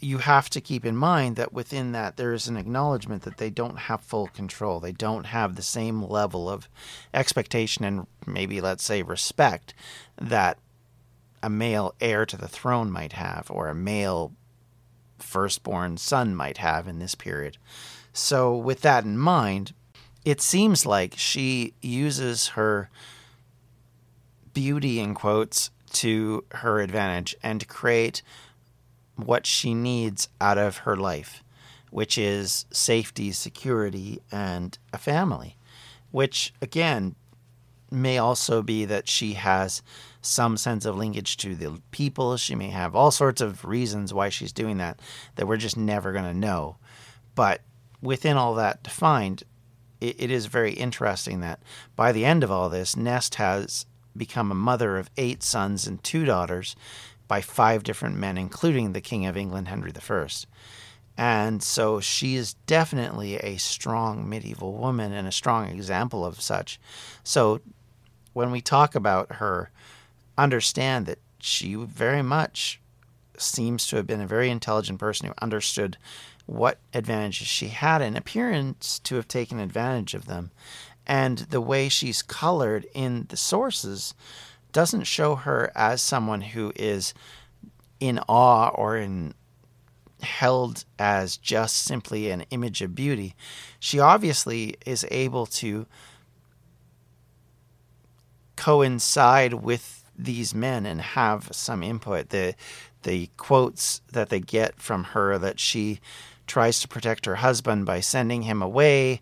you 0.00 0.18
have 0.18 0.50
to 0.50 0.60
keep 0.60 0.84
in 0.84 0.96
mind 0.96 1.36
that 1.36 1.52
within 1.52 1.92
that 1.92 2.16
there 2.16 2.32
is 2.32 2.46
an 2.46 2.56
acknowledgement 2.56 3.22
that 3.22 3.38
they 3.38 3.50
don't 3.50 3.78
have 3.78 4.02
full 4.02 4.26
control. 4.28 4.78
They 4.78 4.92
don't 4.92 5.26
have 5.26 5.56
the 5.56 5.62
same 5.62 6.02
level 6.02 6.48
of 6.48 6.68
expectation 7.12 7.84
and 7.84 8.06
maybe 8.26 8.60
let's 8.60 8.84
say 8.84 9.02
respect 9.02 9.72
that 10.20 10.58
a 11.42 11.48
male 11.48 11.94
heir 12.00 12.26
to 12.26 12.36
the 12.36 12.48
throne 12.48 12.90
might 12.90 13.14
have 13.14 13.50
or 13.50 13.68
a 13.68 13.74
male 13.74 14.32
firstborn 15.18 15.96
son 15.96 16.34
might 16.34 16.58
have 16.58 16.86
in 16.86 16.98
this 16.98 17.14
period. 17.14 17.56
So 18.14 18.56
with 18.56 18.80
that 18.82 19.04
in 19.04 19.18
mind, 19.18 19.74
it 20.24 20.40
seems 20.40 20.86
like 20.86 21.14
she 21.16 21.74
uses 21.82 22.48
her 22.48 22.88
beauty 24.54 25.00
in 25.00 25.14
quotes 25.14 25.70
to 25.94 26.44
her 26.52 26.80
advantage 26.80 27.34
and 27.42 27.68
create 27.68 28.22
what 29.16 29.46
she 29.46 29.74
needs 29.74 30.28
out 30.40 30.58
of 30.58 30.78
her 30.78 30.96
life, 30.96 31.42
which 31.90 32.16
is 32.16 32.66
safety, 32.70 33.32
security, 33.32 34.20
and 34.30 34.78
a 34.92 34.98
family, 34.98 35.56
which 36.12 36.54
again 36.62 37.16
may 37.90 38.18
also 38.18 38.62
be 38.62 38.84
that 38.84 39.08
she 39.08 39.34
has 39.34 39.82
some 40.20 40.56
sense 40.56 40.84
of 40.84 40.96
linkage 40.96 41.36
to 41.36 41.54
the 41.54 41.80
people. 41.90 42.36
She 42.36 42.54
may 42.54 42.70
have 42.70 42.94
all 42.94 43.10
sorts 43.10 43.40
of 43.40 43.64
reasons 43.64 44.14
why 44.14 44.28
she's 44.28 44.52
doing 44.52 44.78
that 44.78 45.00
that 45.34 45.46
we're 45.46 45.56
just 45.56 45.76
never 45.76 46.12
going 46.12 46.24
to 46.24 46.34
know. 46.34 46.76
But 47.34 47.60
within 48.04 48.36
all 48.36 48.54
that 48.54 48.82
defined, 48.82 49.42
it, 50.00 50.16
it 50.18 50.30
is 50.30 50.46
very 50.46 50.74
interesting 50.74 51.40
that 51.40 51.60
by 51.96 52.12
the 52.12 52.24
end 52.24 52.44
of 52.44 52.50
all 52.50 52.68
this, 52.68 52.96
Nest 52.96 53.36
has 53.36 53.86
become 54.16 54.52
a 54.52 54.54
mother 54.54 54.96
of 54.98 55.10
eight 55.16 55.42
sons 55.42 55.86
and 55.86 56.02
two 56.04 56.24
daughters 56.24 56.76
by 57.26 57.40
five 57.40 57.82
different 57.82 58.16
men, 58.16 58.36
including 58.36 58.92
the 58.92 59.00
King 59.00 59.26
of 59.26 59.36
England, 59.36 59.68
Henry 59.68 59.92
I. 59.96 60.26
And 61.16 61.62
so 61.62 62.00
she 62.00 62.34
is 62.34 62.54
definitely 62.66 63.36
a 63.36 63.56
strong 63.56 64.28
medieval 64.28 64.74
woman 64.74 65.12
and 65.12 65.26
a 65.26 65.32
strong 65.32 65.68
example 65.68 66.24
of 66.24 66.40
such. 66.40 66.78
So 67.22 67.60
when 68.34 68.50
we 68.50 68.60
talk 68.60 68.94
about 68.94 69.36
her, 69.36 69.70
understand 70.36 71.06
that 71.06 71.20
she 71.38 71.74
very 71.74 72.22
much 72.22 72.80
seems 73.38 73.86
to 73.86 73.96
have 73.96 74.06
been 74.06 74.20
a 74.20 74.26
very 74.26 74.50
intelligent 74.50 74.98
person 74.98 75.28
who 75.28 75.34
understood 75.40 75.96
what 76.46 76.78
advantages 76.92 77.46
she 77.46 77.68
had 77.68 78.02
and 78.02 78.16
appearance 78.16 78.98
to 79.00 79.16
have 79.16 79.28
taken 79.28 79.58
advantage 79.58 80.14
of 80.14 80.26
them. 80.26 80.50
And 81.06 81.38
the 81.38 81.60
way 81.60 81.88
she's 81.88 82.22
colored 82.22 82.86
in 82.94 83.26
the 83.28 83.36
sources 83.36 84.14
doesn't 84.72 85.04
show 85.04 85.36
her 85.36 85.70
as 85.74 86.02
someone 86.02 86.40
who 86.40 86.72
is 86.76 87.14
in 88.00 88.18
awe 88.28 88.68
or 88.68 88.96
in 88.96 89.34
held 90.22 90.84
as 90.98 91.36
just 91.36 91.76
simply 91.76 92.30
an 92.30 92.44
image 92.50 92.82
of 92.82 92.94
beauty. 92.94 93.34
She 93.78 93.98
obviously 93.98 94.76
is 94.86 95.06
able 95.10 95.46
to 95.46 95.86
coincide 98.56 99.54
with 99.54 100.04
these 100.16 100.54
men 100.54 100.86
and 100.86 101.00
have 101.00 101.48
some 101.52 101.82
input. 101.82 102.30
The 102.30 102.54
the 103.02 103.28
quotes 103.36 104.00
that 104.12 104.30
they 104.30 104.40
get 104.40 104.80
from 104.80 105.04
her 105.04 105.36
that 105.38 105.60
she 105.60 106.00
tries 106.46 106.80
to 106.80 106.88
protect 106.88 107.26
her 107.26 107.36
husband 107.36 107.86
by 107.86 108.00
sending 108.00 108.42
him 108.42 108.62
away, 108.62 109.20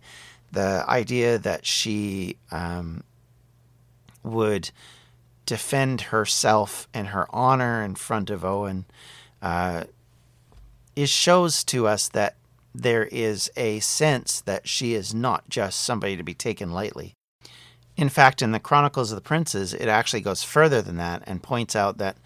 the 0.51 0.85
idea 0.87 1.37
that 1.37 1.65
she 1.65 2.37
um, 2.51 3.03
would 4.23 4.71
defend 5.45 6.01
herself 6.01 6.87
and 6.93 7.07
her 7.07 7.27
honor 7.31 7.83
in 7.83 7.95
front 7.95 8.29
of 8.29 8.45
Owen 8.45 8.85
uh, 9.41 9.83
is 10.95 11.09
shows 11.09 11.63
to 11.65 11.87
us 11.87 12.07
that 12.09 12.35
there 12.73 13.05
is 13.05 13.51
a 13.55 13.79
sense 13.79 14.41
that 14.41 14.67
she 14.67 14.93
is 14.93 15.13
not 15.13 15.49
just 15.49 15.79
somebody 15.79 16.17
to 16.17 16.23
be 16.23 16.33
taken 16.33 16.71
lightly. 16.71 17.13
In 17.95 18.09
fact, 18.09 18.41
in 18.41 18.51
the 18.51 18.59
Chronicles 18.59 19.11
of 19.11 19.15
the 19.15 19.21
Princes, 19.21 19.73
it 19.73 19.87
actually 19.87 20.21
goes 20.21 20.43
further 20.43 20.81
than 20.81 20.97
that 20.97 21.21
and 21.27 21.43
points 21.43 21.75
out 21.75 21.99
that 21.99 22.17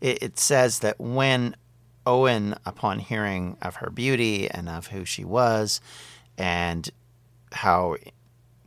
it, 0.00 0.22
it 0.22 0.38
says 0.38 0.80
that 0.80 1.00
when 1.00 1.56
Owen, 2.06 2.54
upon 2.64 3.00
hearing 3.00 3.56
of 3.60 3.76
her 3.76 3.90
beauty 3.90 4.48
and 4.48 4.68
of 4.68 4.88
who 4.88 5.04
she 5.04 5.24
was 5.24 5.80
and 6.38 6.88
how 7.52 7.96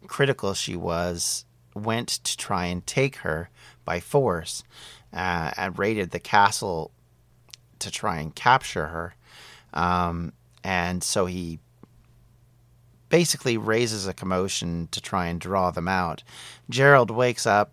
critical 0.08 0.54
she 0.54 0.76
was, 0.76 1.46
went 1.74 2.10
to 2.10 2.36
try 2.38 2.66
and 2.66 2.86
take 2.86 3.18
her 3.18 3.50
by 3.86 4.00
force 4.00 4.64
uh, 5.14 5.52
and 5.56 5.80
raided 5.80 6.12
the 6.12 6.20
castle 6.20 6.92
to 7.80 7.90
try 7.90 8.20
and 8.20 8.36
capture 8.36 8.88
her. 8.88 9.16
Um, 9.74 10.34
and 10.64 11.04
so 11.04 11.26
he 11.26 11.60
basically 13.10 13.58
raises 13.58 14.08
a 14.08 14.14
commotion 14.14 14.88
to 14.92 15.02
try 15.02 15.28
and 15.28 15.40
draw 15.40 15.72
them 15.72 15.88
out. 15.88 16.24
Gerald 16.70 17.10
wakes 17.10 17.48
up, 17.48 17.72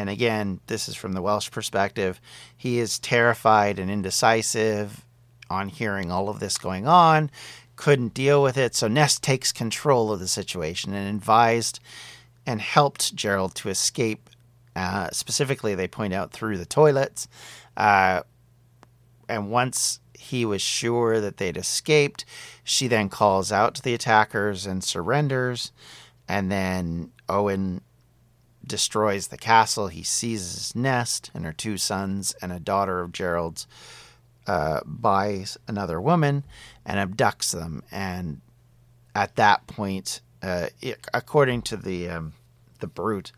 and 0.00 0.08
again, 0.08 0.60
this 0.66 0.88
is 0.88 0.96
from 0.96 1.12
the 1.12 1.20
Welsh 1.20 1.50
perspective. 1.50 2.22
He 2.56 2.78
is 2.78 2.98
terrified 2.98 3.78
and 3.78 3.90
indecisive 3.90 5.04
on 5.50 5.68
hearing 5.68 6.10
all 6.10 6.30
of 6.30 6.40
this 6.40 6.56
going 6.56 6.86
on, 6.86 7.30
couldn't 7.76 8.14
deal 8.14 8.42
with 8.42 8.56
it. 8.56 8.74
So 8.74 8.88
Nest 8.88 9.22
takes 9.22 9.52
control 9.52 10.10
of 10.10 10.18
the 10.18 10.26
situation 10.26 10.94
and 10.94 11.06
advised 11.06 11.80
and 12.46 12.62
helped 12.62 13.14
Gerald 13.14 13.54
to 13.56 13.68
escape. 13.68 14.30
Uh, 14.74 15.10
specifically, 15.12 15.74
they 15.74 15.86
point 15.86 16.14
out 16.14 16.32
through 16.32 16.56
the 16.56 16.64
toilets. 16.64 17.28
Uh, 17.76 18.22
and 19.28 19.50
once 19.50 20.00
he 20.14 20.46
was 20.46 20.62
sure 20.62 21.20
that 21.20 21.36
they'd 21.36 21.58
escaped, 21.58 22.24
she 22.64 22.88
then 22.88 23.10
calls 23.10 23.52
out 23.52 23.74
to 23.74 23.82
the 23.82 23.92
attackers 23.92 24.64
and 24.64 24.82
surrenders. 24.82 25.72
And 26.26 26.50
then 26.50 27.12
Owen 27.28 27.82
destroys 28.70 29.26
the 29.26 29.36
castle. 29.36 29.88
He 29.88 30.04
seizes 30.04 30.74
Nest 30.76 31.30
and 31.34 31.44
her 31.44 31.52
two 31.52 31.76
sons 31.76 32.34
and 32.40 32.52
a 32.52 32.60
daughter 32.60 33.00
of 33.00 33.12
Gerald's 33.12 33.66
uh, 34.46 34.80
by 34.86 35.44
another 35.66 36.00
woman 36.00 36.44
and 36.86 36.98
abducts 36.98 37.50
them. 37.50 37.82
And 37.90 38.40
at 39.14 39.34
that 39.36 39.66
point, 39.66 40.20
uh, 40.40 40.68
it, 40.80 41.04
according 41.12 41.62
to 41.62 41.76
the 41.76 42.08
um, 42.08 42.32
the 42.78 42.86
Brut, 42.86 43.32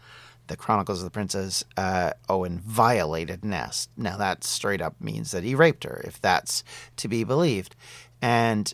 the 0.47 0.57
Chronicles 0.57 0.99
of 0.99 1.05
the 1.05 1.11
Princes, 1.11 1.65
uh, 1.77 2.13
Owen 2.29 2.61
violated 2.65 3.43
Nest. 3.45 3.91
Now 3.97 4.19
that 4.19 4.45
straight 4.45 4.83
up 4.83 5.01
means 5.01 5.31
that 5.31 5.45
he 5.45 5.55
raped 5.55 5.85
her, 5.85 6.03
if 6.05 6.21
that's 6.21 6.63
to 6.99 7.09
be 7.09 7.25
believed. 7.25 7.75
And 8.21 8.73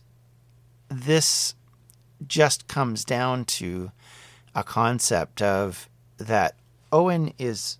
this 0.88 1.54
just 2.26 2.66
comes 2.66 3.04
down 3.04 3.44
to 3.44 3.92
a 4.54 4.64
concept 4.64 5.40
of 5.40 5.88
that 6.18 6.54
Owen 6.92 7.32
is 7.38 7.78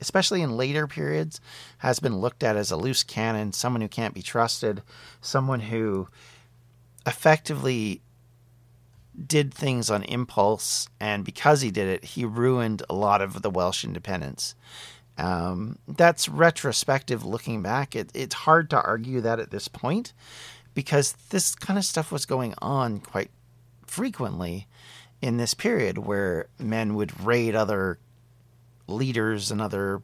especially 0.00 0.42
in 0.42 0.56
later 0.56 0.86
periods, 0.86 1.40
has 1.78 2.00
been 2.00 2.18
looked 2.18 2.42
at 2.42 2.56
as 2.56 2.70
a 2.70 2.76
loose 2.76 3.02
cannon, 3.02 3.52
someone 3.52 3.82
who 3.82 3.88
can't 3.88 4.14
be 4.14 4.22
trusted, 4.22 4.82
someone 5.20 5.60
who 5.60 6.08
effectively 7.06 8.00
did 9.26 9.52
things 9.52 9.90
on 9.90 10.02
impulse, 10.04 10.88
and 10.98 11.24
because 11.24 11.60
he 11.60 11.70
did 11.70 11.88
it, 11.88 12.04
he 12.04 12.24
ruined 12.24 12.82
a 12.88 12.94
lot 12.94 13.20
of 13.20 13.42
the 13.42 13.50
Welsh 13.50 13.84
independence. 13.84 14.54
Um, 15.18 15.78
that's 15.86 16.28
retrospective 16.28 17.24
looking 17.24 17.60
back. 17.60 17.94
It, 17.94 18.10
it's 18.14 18.34
hard 18.34 18.70
to 18.70 18.80
argue 18.80 19.20
that 19.20 19.38
at 19.38 19.50
this 19.50 19.68
point 19.68 20.14
because 20.72 21.12
this 21.28 21.54
kind 21.54 21.78
of 21.78 21.84
stuff 21.84 22.10
was 22.10 22.24
going 22.24 22.54
on 22.62 23.00
quite 23.00 23.30
frequently 23.86 24.66
in 25.22 25.36
this 25.36 25.54
period 25.54 25.98
where 25.98 26.48
men 26.58 26.94
would 26.94 27.24
raid 27.24 27.54
other 27.54 27.98
leaders 28.86 29.50
and 29.50 29.60
other 29.60 30.02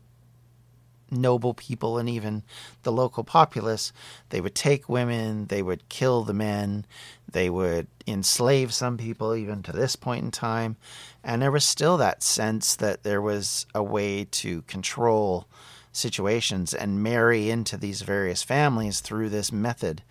noble 1.11 1.55
people 1.55 1.99
and 1.99 2.09
even 2.09 2.43
the 2.83 2.93
local 2.93 3.25
populace. 3.25 3.93
They 4.31 4.41
would 4.41 4.55
take 4.55 4.89
women, 4.89 5.47
they 5.47 5.63
would 5.63 5.89
kill 5.89 6.25
the 6.25 6.35
men, 6.35 6.85
they 7.31 7.49
would 7.49 7.87
enslave 8.07 8.73
some 8.73 8.97
people, 8.97 9.35
even 9.35 9.63
to 9.65 9.73
this 9.73 9.97
point 9.97 10.25
in 10.25 10.31
time. 10.31 10.77
And 11.23 11.43
there 11.43 11.51
was 11.51 11.65
still 11.65 11.97
that 11.99 12.23
sense 12.23 12.77
that 12.77 13.03
there 13.03 13.23
was 13.23 13.67
a 13.75 13.83
way 13.83 14.25
to 14.25 14.63
control 14.63 15.47
situations 15.93 16.75
and 16.75 17.03
marry 17.03 17.51
into 17.51 17.77
these 17.77 18.03
various 18.03 18.43
families 18.43 19.01
through 19.01 19.31
this 19.31 19.51
method. 19.51 20.03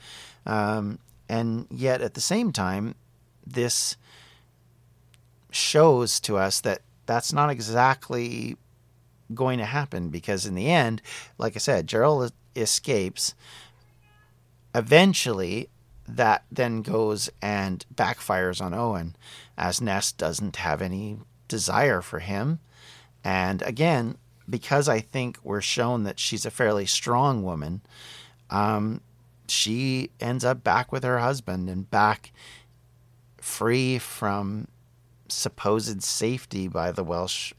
Um, 0.46 1.00
and 1.30 1.68
yet 1.70 2.02
at 2.02 2.14
the 2.14 2.22
same 2.22 2.52
time, 2.52 2.96
this 3.46 3.98
shows 5.56 6.20
to 6.22 6.38
us 6.38 6.60
that 6.62 6.82
that's 7.06 7.32
not 7.32 7.50
exactly 7.50 8.58
going 9.34 9.58
to 9.60 9.66
happen 9.66 10.10
because 10.10 10.46
in 10.46 10.56
the 10.56 10.70
end, 10.70 11.02
like 11.38 11.56
I 11.56 11.60
said, 11.60 11.88
Gerald 11.88 12.32
escapes. 12.56 13.34
Eventually, 14.74 15.70
that 16.08 16.44
then 16.52 16.82
goes 16.82 17.30
and 17.42 17.86
backfires 17.94 18.62
on 18.62 18.74
Owen 18.74 19.16
as 19.58 19.82
Nest 19.82 20.18
doesn't 20.18 20.58
have 20.58 20.82
any 20.82 21.18
desire 21.48 22.02
for 22.02 22.20
him. 22.20 22.60
And 23.24 23.62
again, 23.64 24.18
because 24.48 24.88
I 24.88 25.00
think 25.00 25.40
we're 25.44 25.62
shown 25.62 26.04
that 26.04 26.20
she's 26.20 26.46
a 26.46 26.52
fairly 26.52 26.86
strong 26.86 27.44
woman, 27.44 27.82
um, 28.50 29.02
she 29.48 30.12
ends 30.20 30.46
up 30.46 30.64
back 30.64 30.92
with 30.92 31.04
her 31.04 31.20
husband 31.20 31.70
and 31.70 31.90
back 31.90 32.32
free 33.38 33.98
from 33.98 34.68
supposed 35.28 36.04
safety 36.04 36.68
by 36.68 36.92
the 36.92 37.04
Welsh 37.04 37.54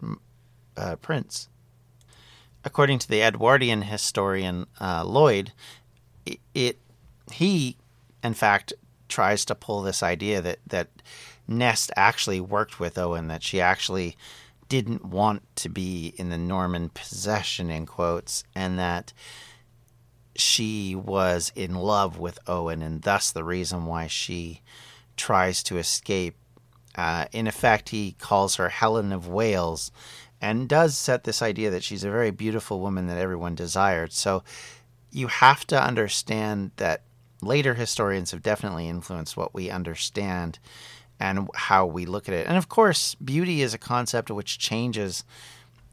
uh, 0.77 0.97
prince 0.97 1.49
according 2.67 2.99
to 2.99 3.09
the 3.09 3.23
Edwardian 3.23 3.83
historian 3.83 4.67
uh, 4.81 5.05
Lloyd, 5.05 5.53
it, 6.27 6.41
it, 6.53 6.79
he 7.33 7.77
in 8.25 8.35
fact 8.35 8.73
tries 9.09 9.45
to 9.45 9.55
pull 9.55 9.83
this 9.83 10.03
idea 10.03 10.43
that 10.43 10.59
that 10.67 10.89
Nest 11.47 11.93
actually 11.97 12.41
worked 12.41 12.81
with 12.81 12.99
Owen, 12.99 13.29
that 13.29 13.45
she 13.45 13.61
actually 13.61 14.17
didn't 14.69 15.05
want 15.05 15.43
to 15.55 15.69
be 15.69 16.13
in 16.17 16.29
the 16.29 16.37
Norman 16.37 16.89
possession 16.89 17.71
in 17.71 17.87
quotes, 17.87 18.43
and 18.53 18.77
that 18.81 19.13
she 20.35 20.97
was 20.97 21.53
in 21.55 21.77
love 21.77 22.19
with 22.19 22.41
Owen, 22.49 22.83
and 22.83 23.03
thus 23.03 23.31
the 23.31 23.45
reason 23.45 23.87
why 23.87 24.09
she 24.09 24.61
tries 25.17 25.63
to 25.63 25.79
escape. 25.79 26.35
Uh, 26.97 27.27
in 27.33 27.47
effect, 27.47 27.91
he 27.91 28.17
calls 28.19 28.57
her 28.57 28.69
Helen 28.69 29.13
of 29.13 29.29
Wales, 29.29 29.91
and 30.41 30.69
does 30.69 30.97
set 30.97 31.25
this 31.25 31.43
idea 31.43 31.71
that 31.71 31.83
she's 31.83 32.05
a 32.05 32.11
very 32.11 32.31
beautiful 32.31 32.81
woman 32.81 33.07
that 33.07 33.19
everyone 33.19 33.55
desired. 33.55 34.13
So 34.13 34.43
you 35.11 35.29
have 35.29 35.67
to 35.69 35.83
understand 35.83 36.73
that 36.77 37.03
later 37.43 37.75
historians 37.75 38.31
have 38.31 38.43
definitely 38.43 38.89
influenced 38.89 39.37
what 39.37 39.55
we 39.55 39.71
understand 39.71 40.59
and 41.19 41.49
how 41.55 41.87
we 41.87 42.05
look 42.05 42.29
at 42.29 42.35
it. 42.35 42.47
And 42.47 42.57
of 42.59 42.69
course, 42.69 43.15
beauty 43.15 43.63
is 43.63 43.73
a 43.73 43.79
concept 43.79 44.31
which 44.31 44.59
changes 44.59 45.25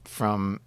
from 0.04 0.60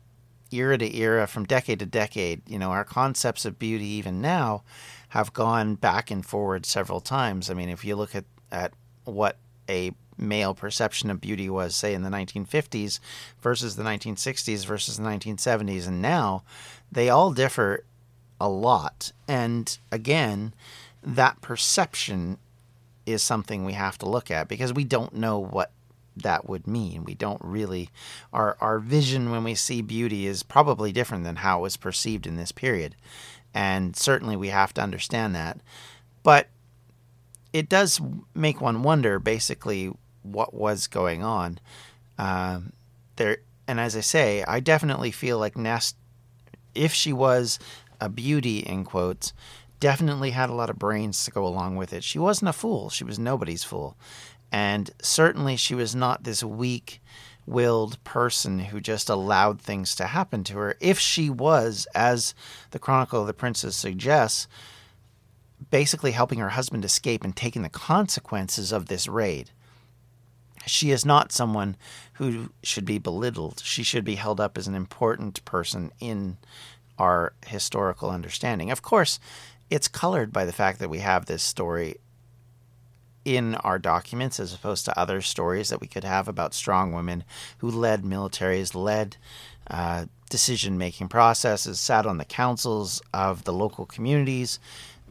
era 0.51 0.79
to 0.79 0.97
era, 0.97 1.27
from 1.27 1.45
decade 1.45 1.81
to 1.81 1.87
decade. 1.87 2.49
You 2.49 2.59
know, 2.59 2.71
our 2.71 2.85
concepts 2.85 3.45
of 3.45 3.59
beauty, 3.59 3.87
even 3.87 4.21
now, 4.21 4.63
have 5.11 5.33
gone 5.33 5.75
back 5.75 6.11
and 6.11 6.25
forward 6.25 6.65
several 6.65 7.01
times. 7.01 7.51
I 7.51 7.55
mean, 7.55 7.69
if 7.69 7.85
you 7.85 7.97
look 7.97 8.15
at, 8.15 8.25
at 8.51 8.73
what 9.05 9.37
a 9.69 9.93
male 10.19 10.55
perception 10.55 11.11
of 11.11 11.21
beauty 11.21 11.49
was, 11.49 11.75
say, 11.75 11.95
in 11.95 12.03
the 12.03 12.11
1950s 12.11 13.01
versus 13.41 13.77
the 13.77 13.83
1960s 13.83 14.65
versus 14.65 14.97
the 14.97 15.05
1970s, 15.05 15.87
and 15.87 16.01
now, 16.01 16.43
they 16.91 17.09
all 17.09 17.33
differ 17.33 17.85
a 18.41 18.49
lot. 18.49 19.13
And 19.27 19.77
again, 19.91 20.55
that 21.03 21.41
perception 21.41 22.39
is 23.05 23.23
something 23.23 23.65
we 23.65 23.75
have 23.75 23.99
to 23.99 24.09
look 24.09 24.31
at 24.31 24.49
because 24.49 24.73
we 24.73 24.85
don't 24.85 25.15
know 25.15 25.39
what 25.39 25.71
that 26.17 26.49
would 26.49 26.67
mean. 26.67 27.05
We 27.05 27.15
don't 27.15 27.41
really 27.43 27.91
our 28.33 28.57
our 28.61 28.79
vision 28.79 29.31
when 29.31 29.45
we 29.45 29.55
see 29.55 29.83
beauty 29.83 30.27
is 30.27 30.43
probably 30.43 30.91
different 30.91 31.25
than 31.25 31.37
how 31.37 31.59
it 31.59 31.63
was 31.63 31.77
perceived 31.77 32.27
in 32.27 32.37
this 32.37 32.53
period. 32.53 32.97
And 33.55 33.97
certainly 33.97 34.37
we 34.37 34.49
have 34.49 34.75
to 34.75 34.83
understand 34.83 35.35
that. 35.35 35.61
But 36.23 36.49
it 37.53 37.69
does 37.69 38.01
make 38.35 38.61
one 38.61 38.83
wonder 38.83 39.19
basically 39.19 39.93
what 40.33 40.55
was 40.55 40.87
going 40.87 41.23
on. 41.23 41.59
Um, 42.19 42.73
there 43.17 43.39
and 43.69 43.81
as 43.81 43.97
I 43.97 44.01
say, 44.01 44.45
I 44.47 44.61
definitely 44.61 45.11
feel 45.11 45.39
like 45.39 45.57
Nest 45.57 45.97
if 46.77 46.93
she 46.93 47.13
was 47.13 47.59
a 48.01 48.09
beauty 48.09 48.59
in 48.59 48.85
quotes, 48.85 49.33
definitely 49.81 50.31
had 50.31 50.51
a 50.51 50.55
lot 50.55 50.71
of 50.71 50.79
brains 50.79 51.25
to 51.25 51.31
go 51.31 51.47
along 51.47 51.77
with 51.77 51.93
it. 51.93 52.05
She 52.05 52.19
wasn't 52.19 52.51
a 52.51 52.53
fool. 52.53 52.91
She 52.91 53.05
was 53.05 53.19
nobody's 53.19 53.65
fool. 53.65 53.97
And 54.53 54.91
certainly 55.03 55.57
she 55.57 55.75
was 55.75 55.95
not 55.95 56.25
this 56.25 56.43
weak 56.43 57.01
willed 57.47 58.03
person 58.05 58.59
who 58.59 58.81
just 58.81 59.09
allowed 59.09 59.61
things 59.61 59.95
to 59.97 60.07
happen 60.07 60.45
to 60.45 60.55
her. 60.55 60.77
If 60.81 60.99
she 60.99 61.31
was, 61.31 61.87
as 61.95 62.35
the 62.71 62.79
Chronicle 62.79 63.21
of 63.21 63.27
the 63.27 63.35
Princes 63.35 63.77
suggests, 63.77 64.49
basically 65.71 66.13
helping 66.13 66.39
her 66.39 66.51
husband 66.51 66.85
escape 66.85 67.25
and 67.25 67.35
taking 67.35 67.63
the 67.63 67.69
consequences 67.69 68.73
of 68.73 68.87
this 68.87 69.09
raid. 69.09 69.51
She 70.67 70.91
is 70.91 71.05
not 71.05 71.33
someone 71.33 71.77
who 72.15 72.51
should 72.63 72.85
be 72.85 72.99
belittled. 72.99 73.63
She 73.65 73.83
should 73.83 74.05
be 74.05 74.17
held 74.17 74.41
up 74.41 74.59
as 74.59 74.67
an 74.67 74.75
important 74.75 75.45
person 75.45 75.93
in 76.01 76.39
our 76.99 77.33
historical 77.47 78.11
understanding. 78.11 78.71
Of 78.71 78.83
course, 78.83 79.21
it's 79.71 79.89
colored 79.89 80.33
by 80.33 80.45
the 80.45 80.53
fact 80.53 80.79
that 80.81 80.91
we 80.91 80.99
have 80.99 81.27
this 81.27 81.43
story 81.43 81.97
in 83.25 83.57
our 83.57 83.79
documents 83.79 84.39
as 84.39 84.55
opposed 84.55 84.85
to 84.85 84.99
other 84.99 85.21
stories 85.21 85.69
that 85.69 85.81
we 85.81 85.89
could 85.89 86.05
have 86.05 86.29
about 86.29 86.55
strong 86.55 86.93
women 86.93 87.25
who 87.59 87.69
led 87.69 88.03
militaries, 88.03 88.75
led 88.75 89.17
uh, 89.69 90.07
decision 90.31 90.79
making 90.79 91.09
processes, 91.09 91.81
sat 91.81 92.07
on 92.07 92.19
the 92.19 92.25
councils 92.25 93.03
of 93.13 93.43
the 93.43 93.53
local 93.53 93.85
communities, 93.85 94.61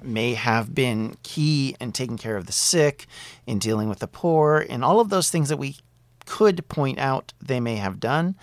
may 0.01 0.34
have 0.34 0.75
been 0.75 1.17
key 1.23 1.75
in 1.79 1.91
taking 1.91 2.17
care 2.17 2.38
of 2.38 2.45
the 2.45 2.51
sick, 2.51 3.08
in 3.45 3.60
dealing 3.60 3.89
with 3.89 3.99
the 3.99 4.08
poor, 4.08 4.60
in 4.60 4.84
all 4.84 4.99
of 4.99 5.10
those 5.10 5.29
things 5.29 5.49
that 5.49 5.58
we 5.58 5.77
could 6.25 6.67
point 6.67 6.99
out 6.99 7.34
they 7.41 7.60
may 7.60 7.75
have 7.75 7.99
done. 7.99 8.36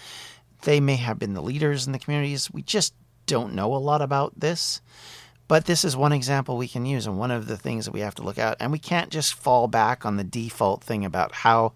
They 0.63 0.81
may 0.81 0.97
have 0.97 1.19
been 1.19 1.35
the 1.35 1.43
leaders 1.43 1.87
in 1.87 1.93
the 1.93 1.99
communities. 1.99 2.51
We 2.51 2.63
just 2.63 2.95
don't 3.27 3.55
know 3.55 3.75
a 3.75 3.77
lot 3.77 4.03
about 4.03 4.39
this. 4.39 4.81
But 5.49 5.67
this 5.67 5.85
is 5.85 5.97
one 5.97 6.13
example 6.13 6.57
we 6.57 6.69
can 6.69 6.87
use 6.87 7.07
and 7.07 7.19
one 7.19 7.31
of 7.31 7.47
the 7.47 7.57
things 7.57 7.85
that 7.85 7.93
we 7.93 8.01
have 8.01 8.15
to 8.15 8.23
look 8.23 8.39
at. 8.39 8.57
And 8.61 8.73
we 8.73 8.79
can't 8.79 9.11
just 9.11 9.35
fall 9.35 9.69
back 9.69 10.07
on 10.07 10.17
the 10.17 10.25
default 10.25 10.83
thing 10.83 11.05
about 11.05 11.33
how 11.35 11.73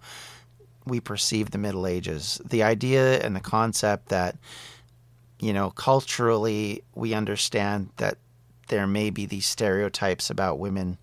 we 0.86 1.00
perceive 1.00 1.50
the 1.50 1.58
Middle 1.58 1.86
Ages. 1.86 2.40
The 2.44 2.62
idea 2.62 3.20
and 3.20 3.34
the 3.34 3.40
concept 3.40 4.08
that, 4.08 4.36
you 5.40 5.52
know, 5.52 5.70
culturally 5.70 6.82
we 6.94 7.12
understand 7.12 7.90
that 7.96 8.18
there 8.68 8.86
may 8.86 9.10
be 9.10 9.26
these 9.26 9.46
stereotypes 9.46 10.30
about 10.30 10.58
women 10.58 10.98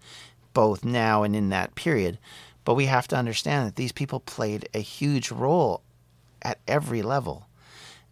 both 0.53 0.85
now 0.85 1.23
and 1.23 1.35
in 1.35 1.49
that 1.49 1.75
period. 1.75 2.19
But 2.65 2.75
we 2.75 2.85
have 2.85 3.07
to 3.09 3.17
understand 3.17 3.67
that 3.67 3.75
these 3.75 3.91
people 3.91 4.19
played 4.19 4.69
a 4.73 4.79
huge 4.79 5.31
role 5.31 5.81
at 6.41 6.59
every 6.67 7.01
level. 7.01 7.47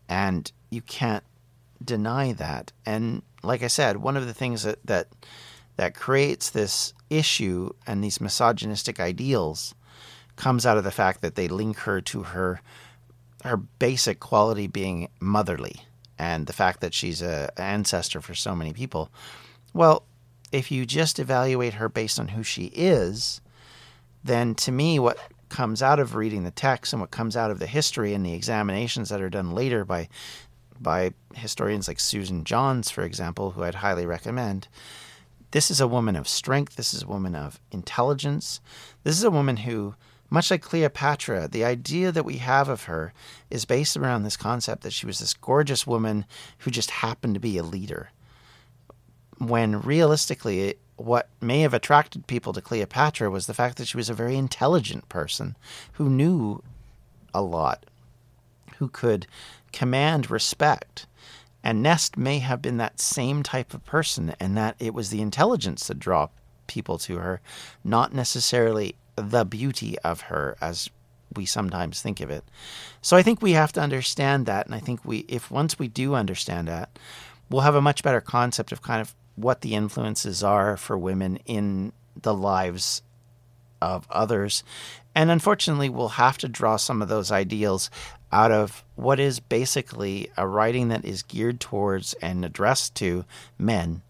And 0.09 0.51
you 0.69 0.81
can't 0.81 1.23
deny 1.83 2.33
that. 2.33 2.71
And 2.85 3.21
like 3.43 3.63
I 3.63 3.67
said, 3.67 3.97
one 3.97 4.17
of 4.17 4.27
the 4.27 4.33
things 4.33 4.63
that 4.63 4.79
that 4.85 5.07
that 5.77 5.95
creates 5.95 6.49
this 6.49 6.93
issue 7.09 7.71
and 7.87 8.03
these 8.03 8.21
misogynistic 8.21 8.99
ideals 8.99 9.73
comes 10.35 10.65
out 10.65 10.77
of 10.77 10.83
the 10.83 10.91
fact 10.91 11.21
that 11.21 11.35
they 11.35 11.47
link 11.47 11.77
her 11.79 12.01
to 12.01 12.23
her 12.23 12.61
her 13.43 13.57
basic 13.57 14.19
quality 14.19 14.67
being 14.67 15.09
motherly 15.19 15.85
and 16.19 16.45
the 16.45 16.53
fact 16.53 16.81
that 16.81 16.93
she's 16.93 17.21
a 17.21 17.51
ancestor 17.59 18.21
for 18.21 18.35
so 18.35 18.55
many 18.55 18.73
people. 18.73 19.09
Well, 19.73 20.03
if 20.51 20.71
you 20.71 20.85
just 20.85 21.19
evaluate 21.19 21.75
her 21.75 21.87
based 21.87 22.19
on 22.19 22.29
who 22.29 22.43
she 22.43 22.65
is, 22.73 23.41
then 24.23 24.53
to 24.55 24.71
me 24.71 24.99
what 24.99 25.17
comes 25.49 25.81
out 25.81 25.99
of 25.99 26.15
reading 26.15 26.43
the 26.43 26.51
text 26.51 26.93
and 26.93 27.01
what 27.01 27.11
comes 27.11 27.35
out 27.35 27.51
of 27.51 27.59
the 27.59 27.67
history 27.67 28.13
and 28.13 28.25
the 28.25 28.33
examinations 28.33 29.09
that 29.09 29.21
are 29.21 29.29
done 29.29 29.51
later 29.51 29.83
by 29.85 30.07
by 30.79 31.13
historians 31.35 31.87
like 31.87 31.99
Susan 31.99 32.43
Johns, 32.43 32.89
for 32.89 33.03
example, 33.03 33.51
who 33.51 33.63
I'd 33.63 33.75
highly 33.75 34.05
recommend. 34.05 34.67
This 35.51 35.69
is 35.69 35.79
a 35.79 35.87
woman 35.87 36.15
of 36.15 36.27
strength. 36.27 36.75
This 36.75 36.93
is 36.93 37.03
a 37.03 37.07
woman 37.07 37.35
of 37.35 37.59
intelligence. 37.71 38.61
This 39.03 39.15
is 39.15 39.23
a 39.23 39.29
woman 39.29 39.57
who, 39.57 39.93
much 40.31 40.49
like 40.49 40.63
Cleopatra, 40.63 41.47
the 41.47 41.63
idea 41.63 42.11
that 42.11 42.25
we 42.25 42.37
have 42.37 42.67
of 42.67 42.85
her 42.85 43.13
is 43.51 43.65
based 43.65 43.95
around 43.95 44.23
this 44.23 44.37
concept 44.37 44.81
that 44.81 44.93
she 44.93 45.05
was 45.05 45.19
this 45.19 45.35
gorgeous 45.35 45.85
woman 45.85 46.25
who 46.59 46.71
just 46.71 46.89
happened 46.89 47.35
to 47.35 47.39
be 47.39 47.59
a 47.59 47.63
leader. 47.63 48.09
When 49.41 49.81
realistically, 49.81 50.75
what 50.97 51.27
may 51.41 51.61
have 51.61 51.73
attracted 51.73 52.27
people 52.27 52.53
to 52.53 52.61
Cleopatra 52.61 53.31
was 53.31 53.47
the 53.47 53.55
fact 53.55 53.77
that 53.77 53.87
she 53.87 53.97
was 53.97 54.07
a 54.07 54.13
very 54.13 54.35
intelligent 54.35 55.09
person 55.09 55.57
who 55.93 56.09
knew 56.09 56.61
a 57.33 57.41
lot, 57.41 57.87
who 58.77 58.87
could 58.87 59.25
command 59.73 60.29
respect. 60.29 61.07
And 61.63 61.81
Nest 61.81 62.17
may 62.17 62.37
have 62.37 62.61
been 62.61 62.77
that 62.77 62.99
same 62.99 63.41
type 63.41 63.73
of 63.73 63.83
person, 63.83 64.35
and 64.39 64.55
that 64.57 64.75
it 64.77 64.93
was 64.93 65.09
the 65.09 65.21
intelligence 65.21 65.87
that 65.87 65.97
drew 65.97 66.29
people 66.67 66.99
to 66.99 67.17
her, 67.17 67.41
not 67.83 68.13
necessarily 68.13 68.93
the 69.15 69.43
beauty 69.43 69.97
of 69.99 70.21
her 70.21 70.55
as 70.61 70.87
we 71.35 71.47
sometimes 71.47 71.99
think 71.99 72.21
of 72.21 72.29
it. 72.29 72.43
So 73.01 73.17
I 73.17 73.23
think 73.23 73.41
we 73.41 73.53
have 73.53 73.73
to 73.73 73.81
understand 73.81 74.45
that, 74.45 74.67
and 74.67 74.75
I 74.75 74.79
think 74.79 75.03
we, 75.03 75.19
if 75.27 75.49
once 75.49 75.79
we 75.79 75.87
do 75.87 76.13
understand 76.13 76.67
that, 76.67 76.99
we'll 77.49 77.61
have 77.61 77.75
a 77.75 77.81
much 77.81 78.03
better 78.03 78.21
concept 78.21 78.71
of 78.71 78.83
kind 78.83 79.01
of 79.01 79.15
what 79.35 79.61
the 79.61 79.75
influences 79.75 80.43
are 80.43 80.77
for 80.77 80.97
women 80.97 81.37
in 81.45 81.93
the 82.21 82.33
lives 82.33 83.01
of 83.81 84.07
others. 84.09 84.63
And 85.15 85.31
unfortunately, 85.31 85.89
we'll 85.89 86.09
have 86.09 86.37
to 86.39 86.47
draw 86.47 86.77
some 86.77 87.01
of 87.01 87.09
those 87.09 87.31
ideals 87.31 87.89
out 88.31 88.51
of 88.51 88.83
what 88.95 89.19
is 89.19 89.39
basically 89.39 90.29
a 90.37 90.47
writing 90.47 90.87
that 90.89 91.03
is 91.03 91.23
geared 91.23 91.59
towards 91.59 92.13
and 92.15 92.45
addressed 92.45 92.95
to 92.95 93.25
men. 93.57 94.01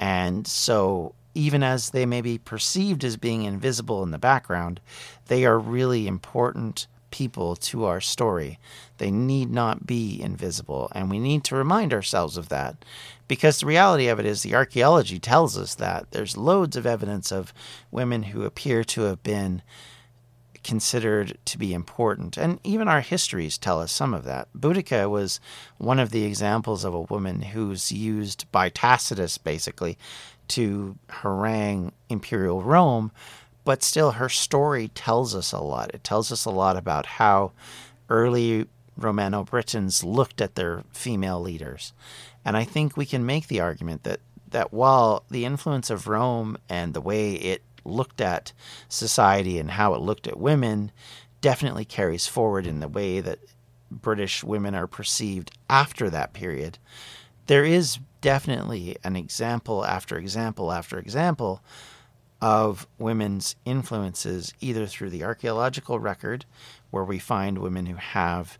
And 0.00 0.46
so, 0.46 1.14
even 1.34 1.62
as 1.62 1.90
they 1.90 2.06
may 2.06 2.20
be 2.20 2.38
perceived 2.38 3.04
as 3.04 3.16
being 3.16 3.44
invisible 3.44 4.02
in 4.02 4.10
the 4.10 4.18
background, 4.18 4.80
they 5.26 5.44
are 5.44 5.58
really 5.58 6.08
important 6.08 6.88
people 7.10 7.56
to 7.56 7.84
our 7.84 8.00
story. 8.00 8.58
They 8.98 9.10
need 9.10 9.50
not 9.50 9.86
be 9.86 10.20
invisible, 10.20 10.90
and 10.94 11.10
we 11.10 11.18
need 11.18 11.44
to 11.44 11.56
remind 11.56 11.92
ourselves 11.92 12.36
of 12.36 12.48
that. 12.48 12.84
Because 13.28 13.60
the 13.60 13.66
reality 13.66 14.08
of 14.08 14.18
it 14.18 14.26
is, 14.26 14.42
the 14.42 14.54
archaeology 14.54 15.18
tells 15.18 15.56
us 15.56 15.74
that 15.76 16.10
there's 16.10 16.36
loads 16.36 16.76
of 16.76 16.86
evidence 16.86 17.30
of 17.30 17.54
women 17.90 18.24
who 18.24 18.42
appear 18.42 18.82
to 18.84 19.02
have 19.02 19.22
been 19.22 19.62
considered 20.62 21.38
to 21.46 21.58
be 21.58 21.72
important. 21.72 22.36
And 22.36 22.60
even 22.64 22.88
our 22.88 23.00
histories 23.00 23.56
tell 23.56 23.80
us 23.80 23.92
some 23.92 24.12
of 24.12 24.24
that. 24.24 24.48
Boudica 24.56 25.08
was 25.08 25.40
one 25.78 25.98
of 25.98 26.10
the 26.10 26.24
examples 26.24 26.84
of 26.84 26.92
a 26.92 27.02
woman 27.02 27.42
who's 27.42 27.92
used 27.92 28.50
by 28.52 28.68
Tacitus, 28.68 29.38
basically, 29.38 29.96
to 30.48 30.96
harangue 31.08 31.92
imperial 32.08 32.62
Rome, 32.62 33.12
but 33.64 33.82
still 33.82 34.12
her 34.12 34.28
story 34.28 34.88
tells 34.88 35.34
us 35.34 35.52
a 35.52 35.60
lot. 35.60 35.90
It 35.94 36.04
tells 36.04 36.32
us 36.32 36.44
a 36.44 36.50
lot 36.50 36.76
about 36.76 37.06
how 37.06 37.52
early 38.08 38.66
Romano 38.96 39.44
Britons 39.44 40.04
looked 40.04 40.40
at 40.40 40.54
their 40.54 40.84
female 40.92 41.40
leaders. 41.40 41.92
And 42.44 42.56
I 42.56 42.64
think 42.64 42.96
we 42.96 43.06
can 43.06 43.24
make 43.26 43.48
the 43.48 43.60
argument 43.60 44.02
that, 44.04 44.20
that 44.50 44.72
while 44.72 45.24
the 45.30 45.44
influence 45.44 45.90
of 45.90 46.08
Rome 46.08 46.58
and 46.68 46.94
the 46.94 47.00
way 47.00 47.34
it 47.34 47.62
looked 47.84 48.20
at 48.20 48.52
society 48.88 49.58
and 49.58 49.72
how 49.72 49.94
it 49.94 50.00
looked 50.00 50.26
at 50.26 50.38
women 50.38 50.92
definitely 51.40 51.84
carries 51.84 52.26
forward 52.26 52.66
in 52.66 52.80
the 52.80 52.88
way 52.88 53.20
that 53.20 53.38
British 53.90 54.44
women 54.44 54.74
are 54.74 54.86
perceived 54.86 55.50
after 55.68 56.10
that 56.10 56.32
period. 56.32 56.78
There 57.46 57.64
is 57.64 57.98
definitely 58.20 58.96
an 59.02 59.16
example 59.16 59.84
after 59.84 60.18
example 60.18 60.70
after 60.70 60.98
example 60.98 61.62
of 62.40 62.86
women's 62.98 63.56
influences, 63.64 64.54
either 64.60 64.86
through 64.86 65.10
the 65.10 65.24
archaeological 65.24 65.98
record, 65.98 66.44
where 66.90 67.04
we 67.04 67.18
find 67.18 67.58
women 67.58 67.86
who 67.86 67.96
have 67.96 68.58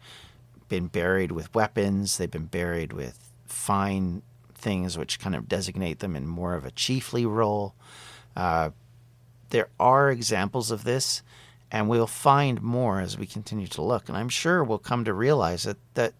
been 0.68 0.87
buried 0.87 1.33
with 1.33 1.55
weapons, 1.55 2.18
they've 2.18 2.31
been 2.31 2.45
buried 2.47 2.93
with 2.93 3.31
fine 3.47 4.22
things 4.55 4.97
which 4.97 5.18
kind 5.18 5.35
of 5.35 5.49
designate 5.49 6.01
them 6.01 6.14
in 6.14 6.26
more 6.26 6.55
of 6.55 6.64
a 6.64 6.70
chiefly 6.70 7.24
role. 7.24 7.74
Uh, 8.37 8.70
there 9.49 9.68
are 9.81 10.11
examples 10.11 10.70
of 10.70 10.85
this, 10.85 11.22
and 11.72 11.89
we'll 11.89 12.07
find 12.07 12.62
more 12.62 13.01
as 13.01 13.18
we 13.18 13.26
continue 13.26 13.66
to 13.66 13.83
look. 13.83 14.09
And 14.09 14.16
I'm 14.16 14.28
sure 14.28 14.62
we'll 14.62 14.78
come 14.78 15.05
to 15.05 15.14
realize 15.14 15.64
that, 15.64 15.78
that 15.95 16.14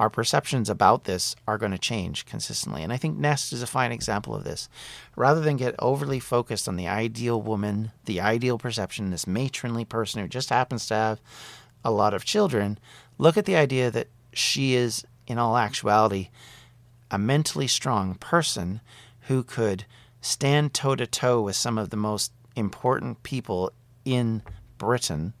our 0.00 0.08
perceptions 0.08 0.70
about 0.70 1.04
this 1.04 1.36
are 1.46 1.58
going 1.58 1.72
to 1.72 1.78
change 1.78 2.24
consistently. 2.24 2.82
And 2.82 2.90
I 2.90 2.96
think 2.96 3.18
Nest 3.18 3.52
is 3.52 3.62
a 3.62 3.66
fine 3.66 3.92
example 3.92 4.34
of 4.34 4.44
this. 4.44 4.66
Rather 5.14 5.42
than 5.42 5.58
get 5.58 5.74
overly 5.78 6.18
focused 6.18 6.66
on 6.66 6.76
the 6.76 6.88
ideal 6.88 7.42
woman, 7.42 7.92
the 8.06 8.18
ideal 8.18 8.56
perception, 8.56 9.10
this 9.10 9.26
matronly 9.26 9.84
person 9.84 10.22
who 10.22 10.26
just 10.26 10.48
happens 10.48 10.86
to 10.86 10.94
have 10.94 11.20
a 11.84 11.90
lot 11.90 12.14
of 12.14 12.24
children, 12.24 12.78
look 13.18 13.36
at 13.36 13.44
the 13.44 13.56
idea 13.56 13.90
that 13.90 14.08
she 14.32 14.72
is, 14.74 15.04
in 15.26 15.36
all 15.36 15.58
actuality, 15.58 16.30
a 17.10 17.18
mentally 17.18 17.66
strong 17.66 18.14
person 18.14 18.80
who 19.28 19.42
could 19.42 19.84
stand 20.22 20.72
toe 20.72 20.96
to 20.96 21.06
toe 21.06 21.42
with 21.42 21.56
some 21.56 21.76
of 21.76 21.90
the 21.90 21.96
most 21.98 22.32
important 22.56 23.22
people 23.22 23.70
in 24.06 24.40
Britain, 24.78 25.34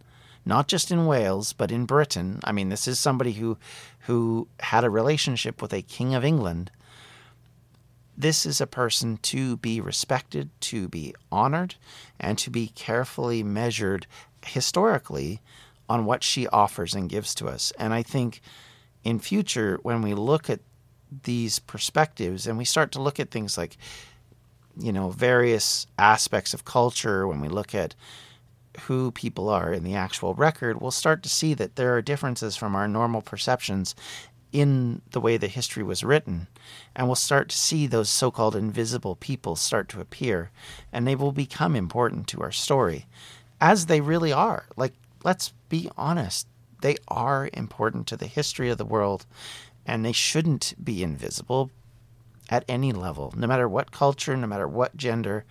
not 0.44 0.68
just 0.68 0.90
in 0.90 1.06
Wales, 1.06 1.52
but 1.52 1.70
in 1.70 1.84
Britain. 1.84 2.40
I 2.44 2.52
mean, 2.52 2.68
this 2.68 2.88
is 2.88 2.98
somebody 2.98 3.32
who 3.32 3.58
who 4.00 4.48
had 4.60 4.84
a 4.84 4.90
relationship 4.90 5.60
with 5.60 5.72
a 5.72 5.82
king 5.82 6.14
of 6.14 6.24
England. 6.24 6.70
This 8.16 8.44
is 8.44 8.60
a 8.60 8.66
person 8.66 9.18
to 9.18 9.56
be 9.56 9.80
respected, 9.80 10.50
to 10.62 10.88
be 10.88 11.14
honored, 11.30 11.76
and 12.18 12.36
to 12.38 12.50
be 12.50 12.68
carefully 12.68 13.42
measured 13.42 14.06
historically 14.44 15.40
on 15.88 16.04
what 16.04 16.22
she 16.22 16.46
offers 16.48 16.94
and 16.94 17.08
gives 17.08 17.34
to 17.36 17.48
us. 17.48 17.72
And 17.78 17.92
I 17.92 18.02
think 18.02 18.40
in 19.04 19.18
future, 19.18 19.78
when 19.82 20.02
we 20.02 20.14
look 20.14 20.48
at 20.48 20.60
these 21.24 21.58
perspectives 21.58 22.46
and 22.46 22.56
we 22.56 22.64
start 22.64 22.92
to 22.92 23.02
look 23.02 23.18
at 23.18 23.30
things 23.30 23.58
like 23.58 23.76
you 24.78 24.92
know 24.92 25.10
various 25.10 25.86
aspects 25.98 26.54
of 26.54 26.64
culture 26.64 27.26
when 27.26 27.40
we 27.40 27.48
look 27.48 27.74
at 27.74 27.94
who 28.82 29.10
people 29.10 29.48
are 29.48 29.72
in 29.72 29.84
the 29.84 29.94
actual 29.94 30.34
record 30.34 30.80
we'll 30.80 30.90
start 30.90 31.22
to 31.22 31.28
see 31.28 31.54
that 31.54 31.76
there 31.76 31.94
are 31.94 32.02
differences 32.02 32.56
from 32.56 32.74
our 32.74 32.86
normal 32.86 33.22
perceptions 33.22 33.94
in 34.52 35.00
the 35.12 35.20
way 35.20 35.36
the 35.36 35.48
history 35.48 35.82
was 35.82 36.02
written 36.02 36.46
and 36.94 37.06
we'll 37.06 37.14
start 37.14 37.48
to 37.48 37.56
see 37.56 37.86
those 37.86 38.08
so-called 38.08 38.56
invisible 38.56 39.16
people 39.16 39.56
start 39.56 39.88
to 39.88 40.00
appear 40.00 40.50
and 40.92 41.06
they 41.06 41.14
will 41.14 41.32
become 41.32 41.76
important 41.76 42.26
to 42.26 42.40
our 42.40 42.52
story 42.52 43.06
as 43.60 43.86
they 43.86 44.00
really 44.00 44.32
are 44.32 44.66
like 44.76 44.94
let's 45.24 45.52
be 45.68 45.88
honest 45.96 46.46
they 46.80 46.96
are 47.08 47.50
important 47.52 48.06
to 48.06 48.16
the 48.16 48.26
history 48.26 48.70
of 48.70 48.78
the 48.78 48.84
world 48.84 49.26
and 49.86 50.04
they 50.04 50.12
shouldn't 50.12 50.74
be 50.82 51.02
invisible 51.02 51.70
at 52.50 52.64
any 52.68 52.92
level, 52.92 53.32
no 53.36 53.46
matter 53.46 53.68
what 53.68 53.92
culture, 53.92 54.36
no 54.36 54.46
matter 54.46 54.66
what 54.66 54.96
gender. 54.96 55.44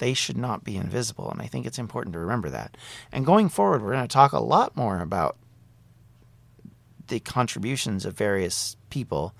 They 0.00 0.14
should 0.14 0.38
not 0.38 0.64
be 0.64 0.78
invisible. 0.78 1.30
And 1.30 1.42
I 1.42 1.46
think 1.46 1.66
it's 1.66 1.78
important 1.78 2.14
to 2.14 2.18
remember 2.18 2.48
that. 2.48 2.78
And 3.12 3.26
going 3.26 3.50
forward, 3.50 3.82
we're 3.82 3.92
going 3.92 4.08
to 4.08 4.08
talk 4.08 4.32
a 4.32 4.40
lot 4.40 4.74
more 4.74 5.00
about 5.00 5.36
the 7.08 7.20
contributions 7.20 8.06
of 8.06 8.16
various 8.16 8.76
people. 8.88 9.34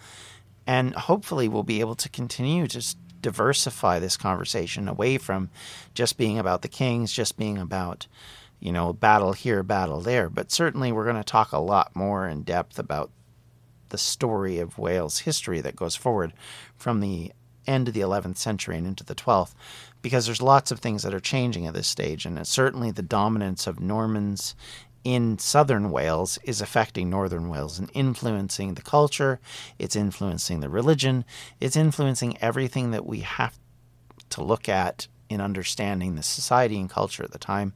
And 0.67 0.95
hopefully, 0.95 1.49
we'll 1.49 1.63
be 1.63 1.81
able 1.81 1.95
to 1.95 2.11
continue 2.11 2.67
to 2.67 2.95
diversify 3.23 3.99
this 3.99 4.19
conversation 4.19 4.87
away 4.87 5.17
from 5.17 5.49
just 5.95 6.19
being 6.19 6.39
about 6.39 6.61
the 6.61 6.69
kings, 6.69 7.11
just 7.11 7.39
being 7.39 7.57
about, 7.57 8.07
you 8.61 8.71
know, 8.71 8.93
battle 8.93 9.33
here, 9.33 9.63
battle 9.63 10.03
there. 10.03 10.29
But 10.29 10.53
certainly, 10.53 10.93
we're 10.93 11.05
going 11.05 11.17
to 11.17 11.25
talk 11.25 11.53
a 11.53 11.59
lot 11.59 11.97
more 11.97 12.29
in 12.29 12.43
depth 12.43 12.79
about 12.79 13.11
the 13.89 13.99
story 13.99 14.59
of 14.59 14.79
Wales 14.79 15.21
history 15.21 15.63
that 15.63 15.75
goes 15.75 15.97
forward 15.97 16.35
from 16.77 17.01
the 17.01 17.33
end 17.67 17.89
of 17.89 17.95
the 17.95 18.01
11th 18.01 18.37
century 18.37 18.77
and 18.77 18.87
into 18.87 19.05
the 19.05 19.15
12th, 19.15 19.55
because 20.03 20.27
there's 20.27 20.43
lots 20.43 20.71
of 20.71 20.79
things 20.79 21.03
that 21.03 21.15
are 21.15 21.21
changing 21.21 21.67
at 21.67 21.75
this 21.75 21.89
stage, 21.89 22.25
and 22.25 22.47
certainly 22.47 22.91
the 22.91 23.03
dominance 23.03 23.67
of 23.67 23.81
Normans 23.81 24.55
in 25.03 25.39
southern 25.39 25.91
Wales 25.91 26.39
is 26.45 26.61
affecting 26.61 27.09
northern 27.09 27.49
Wales 27.49 27.79
and 27.79 27.91
influencing 27.95 28.75
the 28.75 28.83
culture, 28.83 29.41
it's 29.79 29.97
influencing 29.97 30.61
the 30.61 30.69
religion, 30.69 31.25
it's 31.59 31.77
influencing 31.77 32.37
everything 32.41 32.91
that 32.91 33.07
we 33.07 33.21
have 33.21 33.59
to 34.31 34.45
look 34.45 34.69
at 34.69 35.09
in 35.31 35.41
understanding 35.41 36.17
the 36.17 36.23
society 36.23 36.79
and 36.79 36.91
culture 36.91 37.23
at 37.23 37.31
the 37.31 37.39
time. 37.39 37.73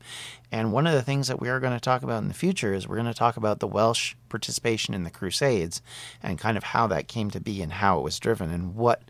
And 0.50 0.72
one 0.72 0.86
of 0.86 0.92
the 0.92 1.02
things 1.02 1.28
that 1.28 1.40
we 1.40 1.48
are 1.48 1.60
going 1.60 1.72
to 1.72 1.80
talk 1.80 2.02
about 2.02 2.20
in 2.20 2.28
the 2.28 2.34
future 2.34 2.74
is 2.74 2.86
we're 2.86 2.96
going 2.96 3.06
to 3.06 3.14
talk 3.14 3.36
about 3.36 3.60
the 3.60 3.68
Welsh 3.68 4.16
participation 4.28 4.92
in 4.92 5.04
the 5.04 5.10
Crusades 5.10 5.80
and 6.22 6.38
kind 6.38 6.56
of 6.56 6.64
how 6.64 6.88
that 6.88 7.08
came 7.08 7.30
to 7.30 7.40
be 7.40 7.62
and 7.62 7.74
how 7.74 7.98
it 7.98 8.02
was 8.02 8.18
driven 8.18 8.50
and 8.50 8.74
what 8.74 9.02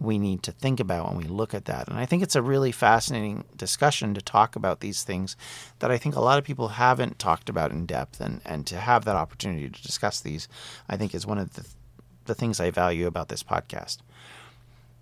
we 0.00 0.18
need 0.18 0.42
to 0.42 0.52
think 0.52 0.80
about 0.80 1.06
when 1.06 1.18
we 1.18 1.24
look 1.24 1.52
at 1.52 1.66
that. 1.66 1.86
And 1.86 1.98
I 1.98 2.06
think 2.06 2.22
it's 2.22 2.34
a 2.34 2.42
really 2.42 2.72
fascinating 2.72 3.44
discussion 3.54 4.14
to 4.14 4.22
talk 4.22 4.56
about 4.56 4.80
these 4.80 5.04
things 5.04 5.36
that 5.78 5.90
I 5.90 5.98
think 5.98 6.16
a 6.16 6.20
lot 6.20 6.38
of 6.38 6.44
people 6.44 6.68
haven't 6.68 7.18
talked 7.18 7.50
about 7.50 7.70
in 7.70 7.84
depth. 7.84 8.20
And, 8.20 8.40
and 8.44 8.66
to 8.66 8.78
have 8.78 9.04
that 9.04 9.16
opportunity 9.16 9.68
to 9.68 9.82
discuss 9.82 10.20
these, 10.20 10.48
I 10.88 10.96
think 10.96 11.14
is 11.14 11.26
one 11.26 11.38
of 11.38 11.52
the, 11.52 11.66
the 12.24 12.34
things 12.34 12.58
I 12.58 12.70
value 12.70 13.06
about 13.06 13.28
this 13.28 13.42
podcast. 13.42 13.98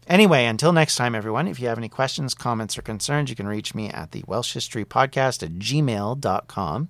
Anyway, 0.09 0.47
until 0.47 0.73
next 0.73 0.97
time, 0.97 1.15
everyone, 1.15 1.47
if 1.47 1.61
you 1.61 1.69
have 1.69 1.77
any 1.77 1.89
questions, 1.89 2.35
comments, 2.35 2.79
or 2.79 2.83
concerns, 2.83 3.29
you 3.29 3.37
can 3.37 3.47
reach 3.47 3.75
me 3.75 3.91
at 3.91 4.13
the 4.13 4.25
Welsh 4.27 4.55
History 4.55 4.85
Podcast 4.85 5.43
at 5.43 5.57
gmail.com. 5.57 6.89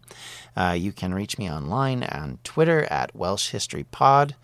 Uh, 0.56 0.76
you 0.78 0.92
can 0.92 1.12
reach 1.12 1.36
me 1.36 1.50
online 1.50 2.04
on 2.04 2.38
Twitter 2.44 2.84
at 2.84 3.14
Welsh 3.16 3.50
History 3.50 3.82
Pod. 3.82 4.36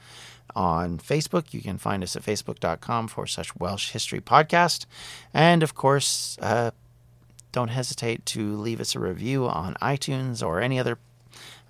On 0.56 0.98
Facebook, 0.98 1.52
you 1.52 1.60
can 1.60 1.78
find 1.78 2.02
us 2.02 2.14
at 2.14 2.22
facebook.com 2.22 3.08
for 3.08 3.26
such 3.26 3.56
Welsh 3.56 3.90
History 3.90 4.20
Podcast. 4.20 4.86
And 5.32 5.62
of 5.62 5.74
course, 5.74 6.38
uh, 6.40 6.70
don't 7.50 7.68
hesitate 7.68 8.24
to 8.26 8.56
leave 8.56 8.80
us 8.80 8.94
a 8.94 9.00
review 9.00 9.46
on 9.46 9.74
iTunes 9.82 10.44
or 10.44 10.60
any 10.60 10.78
other 10.78 10.98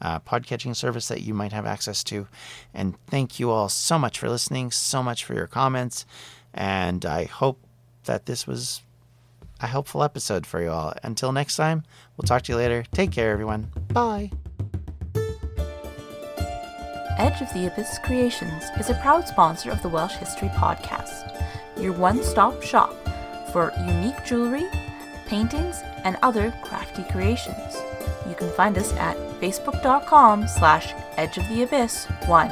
uh, 0.01 0.21
podcatching 0.21 0.77
service 0.77 1.09
that 1.09 1.23
you 1.23 1.35
might 1.35 1.53
have 1.53 1.67
access 1.67 2.05
to. 2.05 2.27
And 2.73 2.95
thank 3.07 3.41
you 3.41 3.51
all 3.51 3.69
so 3.69 3.99
much 3.99 4.19
for 4.19 4.29
listening, 4.29 4.71
so 4.71 5.03
much 5.03 5.25
for 5.25 5.35
your 5.35 5.47
comments. 5.47 6.05
And 6.53 7.05
I 7.05 7.25
hope 7.25 7.59
that 8.05 8.27
this 8.27 8.47
was 8.47 8.83
a 9.61 9.67
helpful 9.67 10.03
episode 10.03 10.47
for 10.47 10.63
you 10.63 10.71
all. 10.71 10.93
Until 11.03 11.33
next 11.33 11.57
time, 11.57 11.85
we'll 12.17 12.27
talk 12.27 12.43
to 12.43 12.53
you 12.53 12.57
later. 12.57 12.85
Take 12.93 13.13
care, 13.13 13.31
everyone. 13.31 13.71
Bye. 13.93 14.31
Edge 17.17 17.41
of 17.41 17.53
the 17.53 17.67
Abyss 17.67 17.99
Creations 17.99 18.65
is 18.77 18.91
a 18.91 18.95
proud 18.95 19.29
sponsor 19.29 19.71
of 19.71 19.81
the 19.83 19.89
Welsh 19.89 20.15
History 20.15 20.49
Podcast, 20.49 21.33
your 21.81 21.93
one 21.93 22.25
stop 22.25 22.61
shop 22.61 22.93
for 23.53 23.73
unique 23.87 24.25
jewelry, 24.25 24.69
paintings, 25.27 25.81
and 26.03 26.17
other 26.23 26.53
crafty 26.63 27.05
creations. 27.05 27.77
You 28.29 28.35
can 28.35 28.51
find 28.51 28.77
us 28.77 28.93
at 28.95 29.17
facebook.com 29.41 30.49
slash 30.49 30.93
edge 31.17 31.39
of 31.39 31.49
the 31.49 31.63
abyss 31.63 32.07
1. 32.27 32.49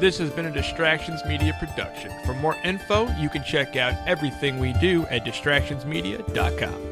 This 0.00 0.18
has 0.18 0.28
been 0.28 0.46
a 0.46 0.50
Distractions 0.50 1.24
Media 1.24 1.56
production. 1.58 2.12
For 2.26 2.34
more 2.34 2.56
info, 2.62 3.08
you 3.16 3.30
can 3.30 3.42
check 3.42 3.76
out 3.76 3.94
everything 4.06 4.58
we 4.58 4.74
do 4.74 5.06
at 5.06 5.24
distractionsmedia.com. 5.24 6.91